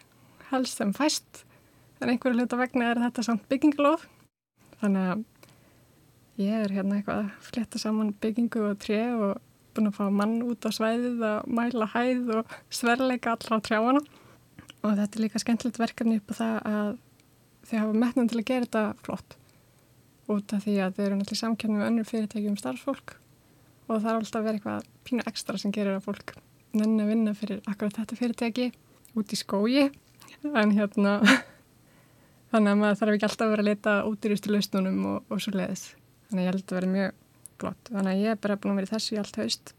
Helst 0.50 0.80
sem 0.80 0.94
fæst 0.96 1.44
en 2.00 2.12
einhverju 2.12 2.40
hluta 2.40 2.60
vegna 2.60 2.92
er 2.92 3.02
þetta 3.04 3.26
samt 3.28 3.46
bygginglóð 3.52 4.06
þannig 4.80 5.12
að 5.12 5.26
ég 6.40 6.64
er 6.64 6.74
hérna 6.78 7.00
eitthvað 7.00 7.26
að 7.26 7.48
flétta 7.50 7.82
saman 7.82 8.14
byggingu 8.24 8.64
og 8.70 8.80
tré 8.80 9.02
og 9.12 9.42
búin 9.80 9.90
að 9.90 9.98
fá 9.98 10.06
mann 10.12 10.40
út 10.44 10.68
á 10.68 10.70
svæðið 10.76 11.22
að 11.24 11.52
mæla 11.56 11.88
hæð 11.94 12.32
og 12.38 12.56
sverleika 12.74 13.34
allra 13.34 13.60
á 13.60 13.66
trjáana. 13.66 14.02
Og 14.84 14.96
þetta 14.96 15.18
er 15.18 15.24
líka 15.24 15.42
skemmtilegt 15.42 15.80
verkefni 15.80 16.20
upp 16.20 16.34
á 16.36 16.40
það 16.40 16.58
að 16.70 16.90
þau 17.70 17.78
hafa 17.78 18.02
metnum 18.04 18.30
til 18.30 18.40
að 18.42 18.48
gera 18.50 18.68
þetta 18.68 18.84
flott. 19.08 19.38
Út 20.30 20.54
af 20.54 20.66
því 20.66 20.76
að 20.84 20.98
þau 20.98 21.04
eru 21.06 21.20
náttúrulega 21.20 21.42
samkjörnum 21.44 21.80
með 21.80 21.90
önnur 21.90 22.10
fyrirtæki 22.10 22.52
um 22.52 22.60
starfsfólk. 22.60 23.16
Og 23.90 24.04
það 24.04 24.12
er 24.12 24.20
alltaf 24.20 24.46
vera 24.46 24.60
eitthvað 24.60 24.90
pínu 25.08 25.26
ekstra 25.32 25.62
sem 25.62 25.74
gerir 25.74 25.98
að 25.98 26.06
fólk 26.06 26.36
nenni 26.78 27.02
að 27.02 27.14
vinna 27.16 27.34
fyrir 27.34 27.64
akkurat 27.66 27.98
þetta 27.98 28.20
fyrirtæki 28.20 28.68
út 29.18 29.34
í 29.34 29.40
skógi. 29.40 29.88
En 30.54 30.76
hérna 30.76 31.16
þannig 32.52 32.76
að 32.76 32.84
maður 32.84 33.00
þarf 33.02 33.16
ekki 33.16 33.30
alltaf 33.30 33.48
að 33.48 33.56
vera 33.56 33.66
að 33.66 33.72
leta 33.72 33.96
útýrustu 34.10 34.54
lausnunum 34.54 35.02
og, 35.16 35.18
og 35.30 35.42
svo 35.42 35.56
leiðis 35.56 35.90
þannig 36.30 36.42
að 36.42 36.46
ég 36.46 36.52
held 36.54 36.64
að 36.64 36.78
vera 36.78 36.92
mjög 36.94 37.18
flott 37.62 37.92
þannig 37.92 38.16
að 38.16 38.24
ég 38.24 38.34
er 38.34 38.42
bara 38.46 38.58
búin 38.60 38.74
að 38.74 38.82
vera 38.82 38.90
í 38.90 38.94
þessu 38.94 39.16
í 39.16 39.20
allt 39.22 39.40
haust. 39.42 39.76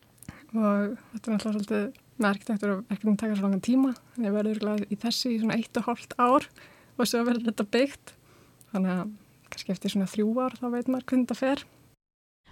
Og 0.50 0.94
þetta 1.12 1.30
er 1.30 1.34
náttúrulega 1.34 1.56
svolítið 1.56 1.84
með 2.20 2.30
arkitektur 2.30 2.72
og 2.74 2.80
verkefnum 2.90 3.18
taka 3.20 3.36
svo 3.36 3.46
langan 3.46 3.64
tíma 3.64 3.92
en 4.16 4.26
ég 4.26 4.34
verður 4.34 4.86
í 4.86 4.98
þessu 5.00 5.32
í 5.32 5.40
svona 5.40 5.56
eitt 5.56 5.80
og 5.80 5.86
hálft 5.88 6.16
ár 6.20 6.46
og 7.00 7.08
svo 7.08 7.22
verður 7.24 7.48
þetta 7.48 7.68
byggt. 7.76 8.14
Þannig 8.70 8.96
að 8.96 9.12
kannski 9.50 9.74
eftir 9.74 9.94
svona 9.94 10.10
þrjú 10.10 10.32
ár 10.38 10.56
þá 10.58 10.66
veit 10.74 10.90
maður 10.90 11.06
hvernig 11.10 11.30
það 11.30 11.40
fer. 11.40 11.64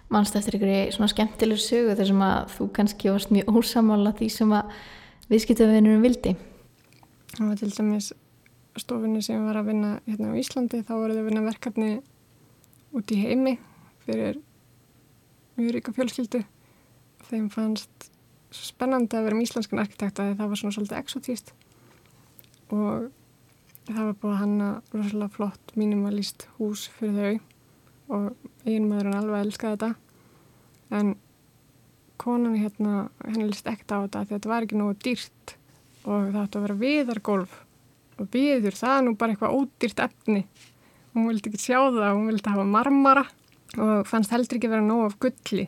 Mannst 0.09 0.37
eftir 0.39 0.57
ykkur 0.57 0.95
svona 0.95 1.11
skemmtilegur 1.11 1.61
sögu 1.61 1.93
þar 1.99 2.09
sem 2.09 2.23
að 2.25 2.55
þú 2.55 2.69
kannski 2.79 3.11
varst 3.13 3.33
mjög 3.33 3.51
ósamála 3.53 4.15
því 4.17 4.29
sem 4.33 4.55
að 4.57 4.71
viðskiptafinurum 5.29 6.05
vildi? 6.07 6.33
Það 7.35 7.45
var 7.45 7.59
til 7.61 7.69
dæmis 7.75 8.09
stofunni 8.79 9.21
sem 9.21 9.43
var 9.45 9.59
að 9.59 9.69
vinna 9.69 9.91
hérna 10.07 10.33
á 10.33 10.39
Íslandi. 10.39 10.81
Þá 10.81 10.93
voruð 10.95 11.19
þau 11.19 11.21
að 11.21 11.29
vinna 11.29 11.45
verkefni 11.45 11.91
út 12.97 13.13
í 13.13 13.19
heimi 13.21 13.55
fyrir 14.07 14.39
mjög 15.59 15.75
ríka 15.75 15.93
fjölskyldu. 15.95 16.43
Þeim 17.29 17.49
fannst 17.53 18.09
spennandi 18.55 19.17
að 19.17 19.27
vera 19.27 19.37
um 19.37 19.43
íslenskan 19.43 19.81
arkitekt 19.83 20.21
að 20.21 20.35
það 20.39 20.51
var 20.51 20.59
svona 20.61 20.75
svolítið 20.75 20.99
exotíst 21.03 21.51
og 22.73 23.09
það 23.89 24.03
var 24.03 24.17
búið 24.21 24.33
að 24.33 24.41
hanna 24.43 24.67
rosalega 24.93 25.35
flott 25.35 25.73
mínimalist 25.77 26.45
hús 26.57 26.85
fyrir 26.97 27.15
þau. 27.17 27.47
Og 28.09 28.49
einmaðurinn 28.65 29.17
alveg 29.19 29.43
elskaði 29.45 29.75
þetta. 29.75 29.89
En 30.97 31.11
konan 32.21 32.57
hérna 32.57 32.93
henni 33.21 33.49
líst 33.51 33.69
ekkert 33.69 33.93
á 33.93 33.97
þetta 34.01 34.23
því 34.23 34.35
þetta 34.35 34.51
var 34.51 34.65
ekki 34.65 34.79
nógu 34.79 34.95
dýrt. 35.05 35.55
Og 36.05 36.31
það 36.31 36.39
ætti 36.41 36.59
að 36.59 36.65
vera 36.65 36.77
viðargólf. 36.83 37.57
Og 38.19 38.31
viður 38.33 38.77
það 38.79 38.95
er 38.95 39.05
nú 39.05 39.15
bara 39.19 39.35
eitthvað 39.35 39.57
ódýrt 39.59 40.01
efni. 40.05 40.41
Hún 41.13 41.29
vildi 41.29 41.51
ekki 41.51 41.61
sjá 41.61 41.77
það, 41.79 42.15
hún 42.15 42.29
vildi 42.29 42.53
hafa 42.53 42.65
marmara 42.69 43.25
og 43.77 44.07
fannst 44.09 44.33
heldur 44.33 44.57
ekki 44.57 44.71
vera 44.71 44.85
nógu 44.85 45.05
af 45.09 45.19
gulli 45.21 45.67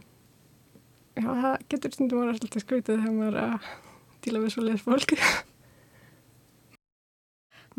já 1.19 1.27
það 1.27 1.55
getur 1.69 1.95
stundum 1.95 2.21
að 2.21 2.25
vera 2.25 2.39
svolítið 2.39 2.65
skrítið 2.65 3.01
þegar 3.03 3.15
maður 3.19 3.39
að 3.45 3.71
díla 4.25 4.43
við 4.43 4.53
svo 4.55 4.65
leiðis 4.65 4.85
fólk 4.87 5.17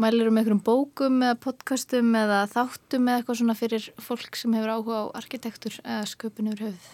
Mælir 0.01 0.31
um 0.31 0.39
einhverjum 0.41 0.63
bókum 0.65 1.19
eða 1.21 1.37
podcastum 1.37 2.15
eða 2.17 2.47
þáttum 2.49 3.11
eða 3.11 3.21
eitthvað 3.21 3.39
svona 3.43 3.57
fyrir 3.59 3.89
fólk 4.01 4.39
sem 4.41 4.55
hefur 4.57 4.73
áhuga 4.73 5.01
á 5.05 5.21
arkitektur 5.21 5.77
eða 5.85 6.07
sköpun 6.09 6.49
yfir 6.49 6.63
höfuð? 6.65 6.87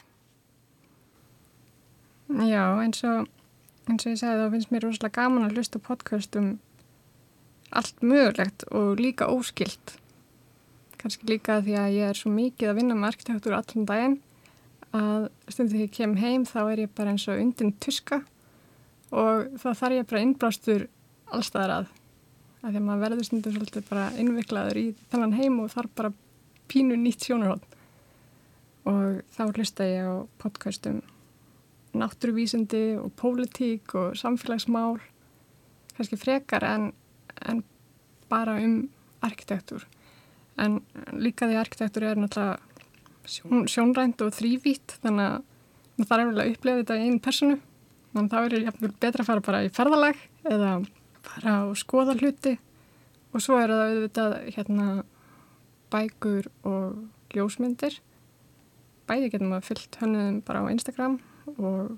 Já, 2.48 2.64
eins 2.82 3.04
og, 3.06 3.28
eins 3.86 4.02
og 4.02 4.10
ég 4.12 4.18
segði 4.18 4.42
þá 4.42 4.50
finnst 4.56 4.72
mér 4.74 4.84
rosalega 4.88 5.14
gaman 5.22 5.46
að 5.46 5.54
hlusta 5.54 5.78
podcastum 5.80 6.50
allt 7.70 8.02
mögulegt 8.02 8.66
og 8.74 8.98
líka 8.98 9.30
óskilt. 9.30 9.94
Kanski 10.98 11.28
líka 11.30 11.60
því 11.62 11.76
að 11.78 11.94
ég 11.94 12.10
er 12.10 12.18
svo 12.18 12.32
mikið 12.34 12.72
að 12.72 12.80
vinna 12.80 12.96
með 12.98 13.12
arkitektur 13.12 13.54
allan 13.54 13.86
daginn 13.88 14.16
að 14.96 15.28
stundið 15.46 15.74
því 15.74 15.84
ég 15.84 15.94
kem 15.94 16.14
heim 16.18 16.46
þá 16.48 16.60
er 16.64 16.82
ég 16.84 16.94
bara 16.96 17.12
eins 17.12 17.26
og 17.28 17.40
undin 17.42 17.74
tuska 17.82 18.22
og 19.12 19.48
þá 19.60 19.68
þarf 19.68 19.96
ég 19.98 20.08
bara 20.08 20.22
innblástur 20.24 20.86
allstaðar 21.28 21.74
að. 21.76 21.90
Að 22.58 22.72
því 22.72 22.80
að 22.80 22.86
maður 22.88 23.04
verður 23.04 23.28
stundum 23.28 23.54
svolítið 23.54 23.84
bara 23.90 24.06
innviklaður 24.18 24.80
í 24.80 24.86
þennan 25.12 25.36
heim 25.38 25.60
og 25.62 25.70
þarf 25.72 25.92
bara 26.00 26.14
pínu 26.68 26.96
nýtt 26.98 27.28
sjónarhótt 27.28 27.76
og 28.88 29.20
þá 29.36 29.42
hlusta 29.52 29.86
ég 29.86 30.08
á 30.08 30.16
podcastum 30.40 31.02
náttúruvísindi 31.98 32.98
og 33.00 33.12
pólitík 33.16 33.94
og 33.98 34.16
samfélagsmál 34.18 34.98
kannski 35.96 36.18
frekar 36.20 36.64
en, 36.64 36.90
en 37.46 37.62
bara 38.28 38.58
um 38.62 38.88
arkitektur 39.24 39.86
en 40.58 40.80
líka 41.14 41.48
því 41.48 41.60
arkitektur 41.60 42.08
er 42.08 42.20
náttúrulega 42.20 42.58
sjón, 43.28 43.66
sjónrænt 43.70 44.22
og 44.24 44.34
þrývít 44.36 44.98
þannig 45.02 45.32
að 45.32 45.42
maður 45.98 46.10
þarf 46.12 46.28
að 46.42 46.52
upplega 46.52 46.82
þetta 46.82 46.98
í 46.98 47.08
einu 47.08 47.22
personu 47.22 47.58
þannig 48.14 48.24
að 48.24 48.32
þá 48.32 48.38
er 48.40 48.56
ég 48.58 48.80
betra 49.02 49.24
að 49.24 49.28
fara 49.28 49.44
bara 49.48 49.64
í 49.66 49.70
ferðalag 49.74 50.24
eða 50.48 50.72
fara 51.28 51.54
og 51.68 51.78
skoða 51.78 52.16
hluti. 52.18 52.56
Og 53.34 53.44
svo 53.44 53.58
er 53.60 53.72
það 53.72 53.84
auðvitað 53.92 54.36
hérna 54.56 54.88
bækur 55.92 56.48
og 56.68 57.34
ljósmyndir. 57.36 57.98
Bæði 59.08 59.32
getum 59.32 59.56
að 59.56 59.66
fyllt 59.68 59.98
hönnuðum 60.00 60.38
bara 60.46 60.64
á 60.64 60.72
Instagram 60.72 61.18
og 61.56 61.96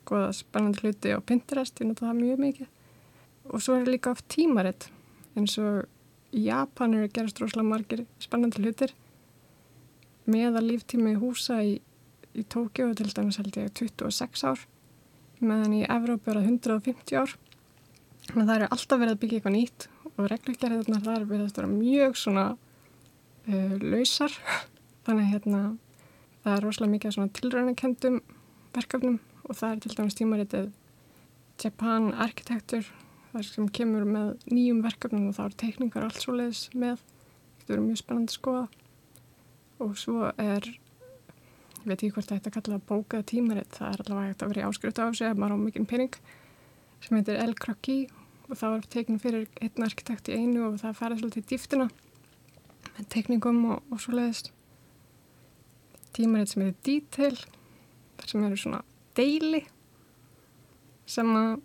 skoða 0.00 0.32
spennandi 0.36 0.82
hluti 0.84 1.14
á 1.14 1.18
Pinterest, 1.22 1.78
ég 1.80 1.90
nota 1.90 2.06
það 2.06 2.20
mjög 2.20 2.42
mikið. 2.42 2.72
Og 3.50 3.62
svo 3.62 3.78
er 3.78 3.90
líka 3.90 4.12
oft 4.14 4.26
tímaritt 4.30 4.88
eins 5.38 5.56
og 5.62 5.86
Japan 6.32 6.94
eru 6.94 7.10
gerast 7.12 7.40
rosalega 7.40 7.68
margir 7.68 8.04
spennandi 8.22 8.62
hlutir 8.62 8.94
meða 10.26 10.62
líftími 10.64 11.14
húsa 11.20 11.60
í, 11.62 11.76
í 12.34 12.42
Tókjó 12.42 12.90
til 12.98 13.10
dæmis 13.14 13.38
held 13.40 13.56
ég 13.56 13.70
26 13.78 14.46
ár 14.50 14.64
meðan 15.40 15.76
í 15.76 15.82
Evrópu 15.84 16.32
er 16.32 16.40
það 16.40 16.50
150 16.50 17.20
ár 17.20 17.36
að 18.34 18.42
það 18.42 18.54
eru 18.56 18.68
alltaf 18.74 19.00
verið 19.00 19.14
að 19.14 19.20
byggja 19.22 19.38
eitthvað 19.38 19.56
nýtt 19.56 19.88
og 20.16 20.30
reglugjariðarnar 20.32 21.04
þar 21.04 21.26
verið 21.28 21.46
að 21.46 21.58
vera 21.60 21.70
mjög 21.70 22.16
svona 22.18 22.46
uh, 22.56 23.74
lausar. 23.82 24.32
Þannig 25.06 25.26
að 25.26 25.32
hérna, 25.34 25.62
það 26.42 26.56
er 26.56 26.64
rosalega 26.66 26.94
mikið 26.94 27.16
svona 27.16 27.34
tilrænakendum 27.36 28.20
verkefnum 28.76 29.18
og 29.46 29.58
það 29.58 29.68
er 29.70 29.82
til 29.84 29.94
dæmis 29.94 30.18
tímaritið 30.18 30.70
Japan 31.62 32.10
Architecture 32.12 33.05
þar 33.32 33.46
sem 33.48 33.68
kemur 33.78 34.06
með 34.08 34.32
nýjum 34.50 34.82
verkefnum 34.84 35.28
og 35.30 35.36
þá 35.36 35.44
eru 35.46 35.60
teikningar 35.62 36.06
allt 36.06 36.22
svo 36.22 36.34
leiðis 36.36 36.64
með. 36.74 37.04
Þetta 37.60 37.72
verður 37.72 37.86
mjög 37.86 38.00
spennandi 38.02 38.32
að 38.32 38.38
skoða. 38.38 38.64
Og 39.86 39.94
svo 40.00 40.30
er, 40.40 40.68
ég 41.82 41.86
veit 41.86 41.96
ekki 41.96 42.12
hvort 42.16 42.30
það 42.30 42.40
ætti 42.40 42.52
að 42.52 42.56
kalla 42.56 42.76
það 42.76 42.86
bókað 42.90 43.26
tímarit, 43.32 43.72
það 43.76 43.92
er 43.92 44.04
allavega 44.04 44.32
hægt 44.32 44.44
að 44.44 44.52
vera 44.52 44.62
í 44.62 44.68
áskrift 44.70 45.02
á 45.02 45.06
sig 45.12 45.28
ef 45.28 45.40
maður 45.40 45.58
á 45.60 45.64
mikinn 45.66 45.88
pening 45.90 46.20
sem 47.04 47.18
heitir 47.18 47.42
El 47.42 47.54
Croquis 47.60 48.14
og 48.46 48.54
það 48.54 48.72
var 48.72 48.90
teiknum 48.94 49.20
fyrir 49.20 49.46
einn 49.60 49.86
arkitekt 49.86 50.30
í 50.30 50.38
einu 50.38 50.68
og 50.68 50.78
það 50.80 50.98
færði 51.00 51.20
svolítið 51.20 51.48
dýftina 51.50 51.86
með 52.96 53.08
teikningum 53.12 53.62
og, 53.74 53.82
og 53.90 54.02
svo 54.02 54.14
leiðist 54.16 54.52
tímaritt 56.16 56.52
sem 56.52 56.64
heitir 56.64 56.82
Detail 56.86 57.40
þar 58.16 58.30
sem 58.30 58.46
eru 58.46 58.60
svona 58.60 58.82
deili 59.18 59.62
sem 61.10 61.32
að 61.36 61.56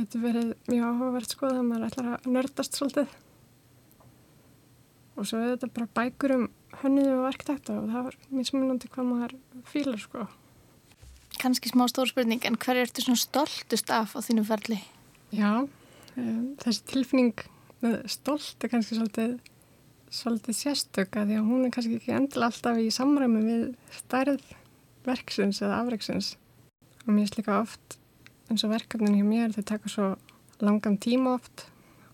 getur 0.00 0.24
verið 0.24 0.52
mjög 0.70 0.86
áhugavert 0.88 1.34
sko 1.34 1.50
þegar 1.50 1.66
maður 1.68 1.88
ætlar 1.88 2.12
að 2.16 2.30
nördast 2.36 2.78
svolítið 2.78 3.16
og 5.16 5.26
svo 5.28 5.40
er 5.40 5.54
þetta 5.54 5.72
bara 5.76 5.94
bækur 6.00 6.36
um 6.36 6.46
hönniðu 6.80 7.16
og 7.18 7.30
arkitekta 7.30 7.80
og 7.80 7.90
það 7.90 8.06
var 8.08 8.20
mjög 8.30 8.52
smunandi 8.52 8.92
hvað 8.92 9.10
maður 9.10 9.36
fýlar 9.68 10.00
sko 10.00 10.28
kannski 11.40 11.70
smá 11.72 11.86
stór 11.88 12.10
spurning, 12.10 12.42
en 12.44 12.58
hver 12.60 12.82
ertu 12.82 13.04
svona 13.04 13.20
stoltust 13.20 13.92
af 13.94 14.16
á 14.16 14.20
þínu 14.24 14.44
ferli? 14.48 14.80
Já, 15.32 15.64
um, 16.16 16.42
þessi 16.60 16.84
tilfinning 16.90 17.44
með 17.84 18.02
stolt 18.12 18.64
er 18.64 18.72
kannski 18.72 18.98
svolítið, 18.98 19.38
svolítið 20.12 20.58
sérstöka 20.58 21.24
því 21.28 21.38
að 21.38 21.48
hún 21.48 21.66
er 21.66 21.74
kannski 21.74 22.00
ekki 22.00 22.16
endilega 22.16 22.50
alltaf 22.50 22.80
í 22.82 22.90
samræmi 22.92 23.44
við 23.46 23.64
stærð 24.00 24.44
verksins 25.06 25.62
eða 25.62 25.80
afreiksins. 25.84 26.34
Og 27.06 27.14
mér 27.14 27.30
er 27.30 27.38
líka 27.38 27.56
oft 27.62 27.96
eins 28.50 28.66
og 28.66 28.72
verkefnin 28.74 29.16
hjá 29.18 29.26
mér, 29.26 29.54
þau 29.54 29.66
taka 29.70 29.90
svo 29.90 30.06
langan 30.60 30.98
tíma 31.00 31.36
oft 31.38 31.66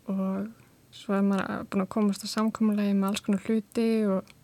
og 0.07 0.49
svo 0.95 1.17
er 1.17 1.25
maður 1.27 1.67
búin 1.71 1.85
að 1.85 1.93
komast 1.93 2.25
á 2.25 2.29
samkommulegi 2.31 2.97
með 2.97 3.09
alls 3.11 3.25
konar 3.25 3.45
hluti 3.47 3.91
og 4.09 4.35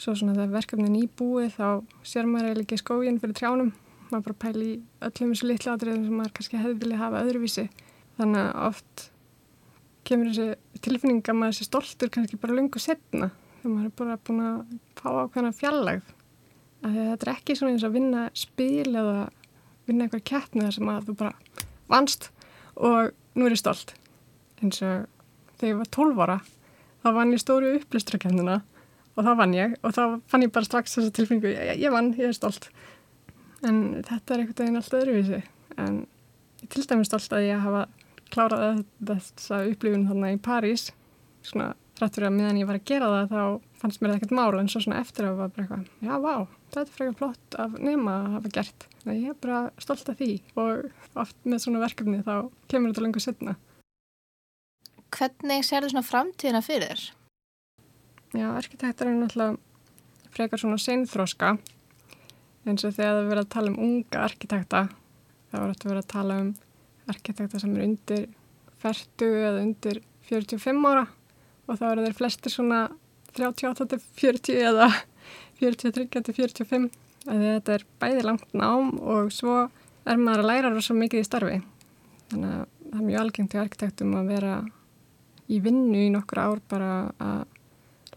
svo 0.00 0.14
svona 0.16 0.34
þegar 0.36 0.54
verkefnin 0.56 1.00
íbúið 1.04 1.56
þá 1.58 1.68
sér 2.06 2.28
maður 2.28 2.50
eiginlega 2.50 2.66
ekki 2.66 2.80
skóginn 2.80 3.20
fyrir 3.22 3.38
trjánum. 3.38 3.72
Maður 4.10 4.24
bara 4.28 4.40
pæli 4.44 4.66
í 4.72 4.80
öllum 5.06 5.32
þessu 5.32 5.48
litlu 5.48 5.72
atriðum 5.72 6.06
sem 6.06 6.18
maður 6.18 6.34
kannski 6.38 6.60
hefði 6.60 6.80
viljað 6.82 7.02
hafa 7.04 7.22
öðruvísi. 7.24 7.66
Þannig 8.18 8.42
að 8.42 8.66
oft 8.68 9.06
kemur 10.08 10.32
þessi 10.32 10.80
tilfinning 10.84 11.22
að 11.24 11.40
maður 11.40 11.56
sé 11.58 11.68
stoltur 11.68 12.12
kannski 12.12 12.40
bara 12.40 12.56
lungu 12.58 12.82
setna 12.82 13.30
þegar 13.60 13.72
maður 13.72 13.88
er 13.88 13.96
bara 14.00 14.18
búin 14.26 14.44
að 14.44 14.76
fá 14.98 15.08
ákveðna 15.22 15.54
fjallægð 15.56 16.12
að 16.84 16.98
þetta 16.98 17.26
er 17.26 17.32
ekki 17.32 17.56
svona 17.56 17.72
eins 17.74 17.86
að 17.86 17.96
vinna 17.96 18.24
spil 18.36 18.90
eða 18.90 19.16
vinna 19.88 20.06
einhver 20.06 20.22
keppni 20.24 20.64
þar 20.64 20.76
sem 20.76 20.90
að 20.92 21.08
þú 21.08 21.16
bara 21.20 21.64
vannst 21.92 22.30
og 22.74 23.12
nú 23.34 23.46
er 23.46 23.54
ég 23.54 23.60
stolt. 23.60 23.94
Eins 24.62 24.80
og 24.82 25.06
þegar 25.58 25.70
ég 25.70 25.80
var 25.80 25.90
12 25.96 26.22
ára 26.24 26.38
þá 27.04 27.10
vann 27.18 27.34
ég 27.34 27.42
stóru 27.42 27.74
upplusturkennina 27.78 28.60
og 29.14 29.26
þá 29.26 29.32
vann 29.38 29.54
ég 29.56 29.76
og 29.82 29.94
þá 29.94 30.02
fann 30.30 30.46
ég 30.46 30.54
bara 30.54 30.68
strax 30.68 30.96
þessa 30.96 31.14
tilfinningu, 31.14 31.52
ég, 31.52 31.76
ég 31.84 31.94
vann, 31.94 32.14
ég 32.18 32.30
er 32.30 32.36
stolt. 32.36 32.70
En 33.64 34.02
þetta 34.04 34.34
er 34.34 34.42
einhvern 34.42 34.60
veginn 34.64 34.80
allt 34.80 34.96
öðruvísi. 34.98 35.40
En 35.80 36.02
ég 36.62 36.72
til 36.72 36.84
dæmis 36.88 37.10
stolt 37.12 37.36
að 37.36 37.48
ég 37.48 37.62
hafa 37.62 37.86
klárað 38.34 38.84
þessa 39.04 39.62
upplifun 39.70 40.08
þannig 40.10 40.38
í 40.38 40.42
París 40.42 40.88
svona 41.44 41.74
þrættur 41.98 42.26
að 42.28 42.36
meðan 42.38 42.58
ég 42.60 42.68
var 42.68 42.78
að 42.80 42.88
gera 42.90 43.10
það 43.12 43.34
þá 43.34 43.42
fannst 43.82 44.00
mér 44.00 44.12
það 44.12 44.18
ekkert 44.18 44.34
mál 44.38 44.58
en 44.58 44.70
svo 44.72 44.82
svona 44.82 45.00
eftir 45.02 45.26
að 45.26 45.34
það 45.34 45.40
var 45.42 45.52
bara 45.54 45.64
eitthvað, 45.64 45.84
já, 46.08 46.14
vá, 46.24 46.34
þetta 46.70 46.82
er 46.84 46.94
frekar 46.96 47.18
flott 47.20 47.58
af 47.64 47.76
nema 47.78 48.16
að 48.16 48.32
hafa 48.34 48.52
gert. 48.56 48.86
Þannig 49.02 49.20
ég 49.20 49.34
er 49.34 49.38
bara 49.44 49.60
stolt 49.84 50.10
af 50.10 50.18
því 50.18 50.30
og 50.60 51.20
oft 51.22 51.36
með 51.44 51.62
svona 51.66 51.84
verkefni 51.84 52.22
þá 52.24 52.34
kemur 52.72 52.94
þetta 52.94 53.04
lengur 53.04 53.24
setna 53.24 53.56
Hvernig 55.14 55.62
sér 55.62 55.84
þið 55.84 55.92
svona 55.92 56.08
framtíðina 56.08 56.60
fyrir 56.64 56.90
þér? 56.90 57.02
Já, 58.34 58.46
arkitektur 58.50 59.06
er 59.06 59.18
náttúrulega 59.20 60.32
frekar 60.34 60.58
svona 60.58 60.80
seinþróska 60.82 61.52
eins 62.64 62.82
og 62.82 62.96
þegar 62.96 63.20
það 63.20 63.28
verið 63.28 63.42
að 63.44 63.52
tala 63.54 63.70
um 63.70 63.82
unga 63.84 64.22
arkitekta 64.24 64.80
þá 65.52 65.58
er 65.60 65.68
þetta 65.68 65.90
verið 65.90 66.00
að 66.00 66.10
tala 66.14 66.38
um 66.42 66.48
arkitekta 67.12 67.60
sem 67.62 67.76
er 67.76 67.84
undir 67.84 68.24
40 68.82 69.36
eða 69.50 69.62
undir 69.62 70.00
45 70.30 70.88
ára 70.90 71.04
og 71.66 71.80
þá 71.80 71.84
eru 71.90 72.04
þeir 72.06 72.18
flestir 72.18 72.54
svona 72.54 72.80
38-40 73.34 74.60
eða 74.70 74.90
43-45 75.62 76.90
þetta 77.24 77.76
er 77.78 77.86
bæði 78.02 78.24
langt 78.26 78.56
nám 78.56 78.94
og 79.00 79.32
svo 79.32 79.64
er 80.04 80.20
maður 80.20 80.44
að 80.44 80.50
læra 80.50 80.72
rosa 80.74 80.96
mikið 80.96 81.22
í 81.22 81.28
starfi 81.28 81.58
þannig 82.30 82.50
að 82.50 82.64
það 82.94 83.00
er 83.00 83.06
mjög 83.08 83.20
algengt 83.22 83.54
í 83.54 83.60
arkitektum 83.62 84.16
að 84.18 84.32
vera 84.34 84.54
í 85.50 85.60
vinnu 85.64 86.04
í 86.06 86.12
nokkur 86.12 86.40
ár 86.40 86.60
bara 86.70 86.92
að 87.22 87.44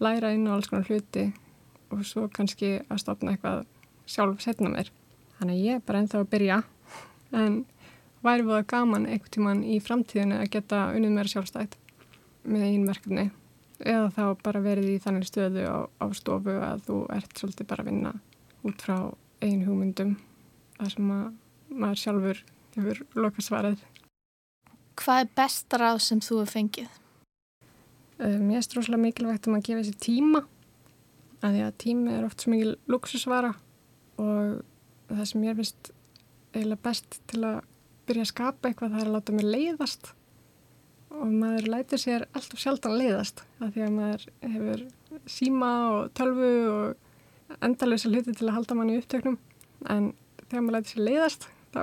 læra 0.03 0.33
inn 0.36 0.47
á 0.47 0.55
alls 0.55 0.69
konar 0.69 0.88
hluti 0.88 1.29
og 1.93 2.03
svo 2.05 2.27
kannski 2.33 2.77
að 2.88 3.01
stopna 3.01 3.33
eitthvað 3.33 3.65
sjálf 4.07 4.43
setna 4.43 4.71
mér. 4.71 4.91
Þannig 5.39 5.55
að 5.55 5.65
ég 5.65 5.79
er 5.79 5.83
bara 5.88 6.03
ennþá 6.03 6.21
að 6.21 6.29
byrja 6.33 6.60
en 7.38 7.57
væri 8.25 8.45
búið 8.47 8.60
að 8.60 8.69
gaman 8.71 9.07
einhvern 9.07 9.33
tíman 9.36 9.63
í 9.63 9.79
framtíðinu 9.83 10.39
að 10.41 10.51
geta 10.55 10.83
unnið 10.95 11.15
mér 11.15 11.31
sjálfstætt 11.31 11.77
með 12.47 12.65
einn 12.69 12.88
verkefni 12.88 13.27
eða 13.77 14.10
þá 14.15 14.23
bara 14.41 14.63
verið 14.63 14.95
í 14.95 15.01
þannig 15.03 15.27
stöðu 15.29 15.65
á, 15.69 15.77
á 15.86 16.05
stofu 16.17 16.55
að 16.57 16.86
þú 16.88 16.99
ert 17.13 17.38
svolítið 17.38 17.69
bara 17.69 17.83
að 17.83 17.91
vinna 17.91 18.13
út 18.65 18.86
frá 18.86 18.97
einn 19.45 19.65
hugmyndum 19.67 20.15
þar 20.77 20.93
sem 20.93 21.12
að 21.13 21.25
maður 21.67 22.01
sjálfur 22.01 22.43
hefur 22.77 23.01
lokasvarað. 23.17 23.83
Hvað 24.97 25.23
er 25.23 25.31
besta 25.38 25.79
ráð 25.81 25.99
sem 26.05 26.21
þú 26.23 26.41
hefur 26.41 26.53
fengið? 26.55 26.89
Eh, 28.17 28.39
mér 28.41 28.62
er 28.62 28.65
stróslega 28.65 29.01
mikilvægt 29.01 29.49
um 29.49 29.57
að 29.60 29.67
gefa 29.67 29.83
þessi 29.83 29.99
tíma 30.07 30.41
að 31.45 31.53
því 31.53 31.63
að 31.67 31.77
tími 31.83 32.13
er 32.15 32.25
oft 32.25 32.41
svo 32.41 32.53
mikil 32.53 32.73
luxusvara 32.89 33.53
og 34.17 34.63
það 35.12 35.25
sem 35.29 35.43
ég 35.45 35.60
finnst 35.60 35.91
eiginlega 36.55 36.86
best 36.88 37.19
til 37.29 37.43
að 37.45 37.60
byrja 38.07 38.25
að 38.25 38.31
skapa 38.31 38.69
eitthvað 38.69 38.95
það 38.95 39.03
er 39.03 39.10
að 39.12 39.17
láta 39.17 39.36
mér 39.38 39.49
leiðast 39.53 40.10
og 41.17 41.34
maður 41.34 41.69
lætur 41.73 42.01
sér 42.01 42.25
alltaf 42.38 42.62
sjaldan 42.62 42.97
leiðast 42.99 43.43
að 43.60 43.73
því 43.75 43.84
að 43.88 43.97
maður 43.97 44.25
hefur 44.53 44.86
síma 45.32 45.71
og 45.91 46.13
tölvu 46.17 46.53
og 46.71 47.60
endalösa 47.63 48.12
hluti 48.12 48.36
til 48.36 48.47
að 48.49 48.58
halda 48.60 48.77
mann 48.77 48.93
í 48.93 48.97
upptöknum 49.01 49.38
en 49.89 50.12
þegar 50.45 50.65
maður 50.65 50.77
lætur 50.77 50.93
sér 50.93 51.08
leiðast 51.08 51.47
þá 51.73 51.80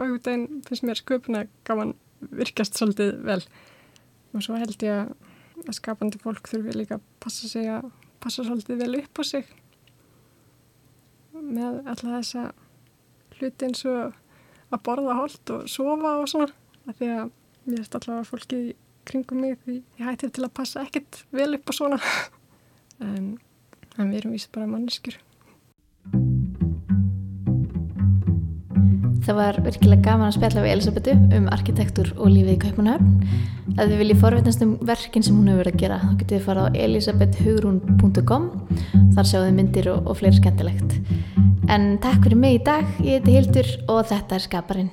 finnst 0.68 0.86
mér 0.86 1.00
sköpuna 1.00 1.44
gaman 1.66 1.94
virkast 2.32 2.78
svolítið 2.78 3.18
vel. 3.26 3.40
Og 4.34 4.42
svo 4.42 4.58
held 4.58 4.82
ég 4.82 5.10
að 5.64 5.76
skapandi 5.76 6.20
fólk 6.22 6.48
þurfi 6.50 6.74
líka 6.74 6.98
að 6.98 7.06
passa 7.22 7.50
sig 7.50 7.68
að 7.70 7.90
passa 8.22 8.44
svolítið 8.46 8.80
vel 8.82 9.00
upp 9.02 9.20
á 9.20 9.22
sig 9.28 9.50
með 11.34 11.82
alltaf 11.82 12.10
þessa 12.10 12.44
hluti 13.38 13.68
eins 13.68 13.82
og 13.90 14.14
að 14.74 14.82
borða 14.86 15.18
hold 15.18 15.54
og 15.54 15.66
sofa 15.70 16.14
og 16.20 16.30
svona. 16.30 16.50
Af 16.88 16.98
því 16.98 17.10
að 17.14 17.30
mér 17.64 17.80
veist 17.80 17.96
alltaf 17.96 18.16
að 18.20 18.30
fólki 18.30 18.60
kringum 19.08 19.44
mig 19.44 19.58
því 19.64 19.80
ég 20.00 20.08
hætti 20.08 20.32
til 20.34 20.46
að 20.46 20.56
passa 20.60 20.84
ekkert 20.84 21.24
vel 21.34 21.52
upp 21.58 21.70
á 21.70 21.72
svona 21.76 22.00
en, 23.06 23.36
en 23.98 24.10
við 24.10 24.20
erum 24.22 24.36
víst 24.36 24.52
bara 24.54 24.70
manneskjur 24.70 25.20
Það 29.24 29.38
var 29.38 29.56
virkilega 29.64 30.04
gaman 30.04 30.28
að 30.28 30.34
spjalla 30.36 30.62
við 30.66 30.72
Elisabetu 30.74 31.12
um 31.38 31.46
arkitektur 31.48 32.10
og 32.18 32.28
lífið 32.28 32.50
í 32.52 32.56
Kaupanöfn. 32.60 33.06
Ef 33.72 33.86
þið 33.88 33.94
viljið 34.02 34.18
forvetnast 34.20 34.64
um 34.66 34.74
verkin 34.84 35.24
sem 35.24 35.38
hún 35.38 35.48
hefur 35.48 35.62
verið 35.62 35.78
að 35.78 35.80
gera, 35.80 35.96
þá 36.02 36.10
getið 36.20 36.34
þið 36.34 36.44
fara 36.44 36.66
á 36.68 36.74
elisabethugrun.com. 36.86 38.50
Þar 39.16 39.30
sjáu 39.30 39.40
þið 39.46 39.56
myndir 39.56 39.88
og, 39.94 40.10
og 40.10 40.18
fleiri 40.20 40.42
skemmtilegt. 40.42 40.98
En 41.72 41.88
takk 42.04 42.20
fyrir 42.26 42.42
mig 42.42 42.58
í 42.58 42.60
dag, 42.68 42.92
ég 43.00 43.24
heiti 43.24 43.38
Hildur 43.38 43.72
og 43.88 44.04
þetta 44.12 44.36
er 44.36 44.44
Skaparinn. 44.44 44.92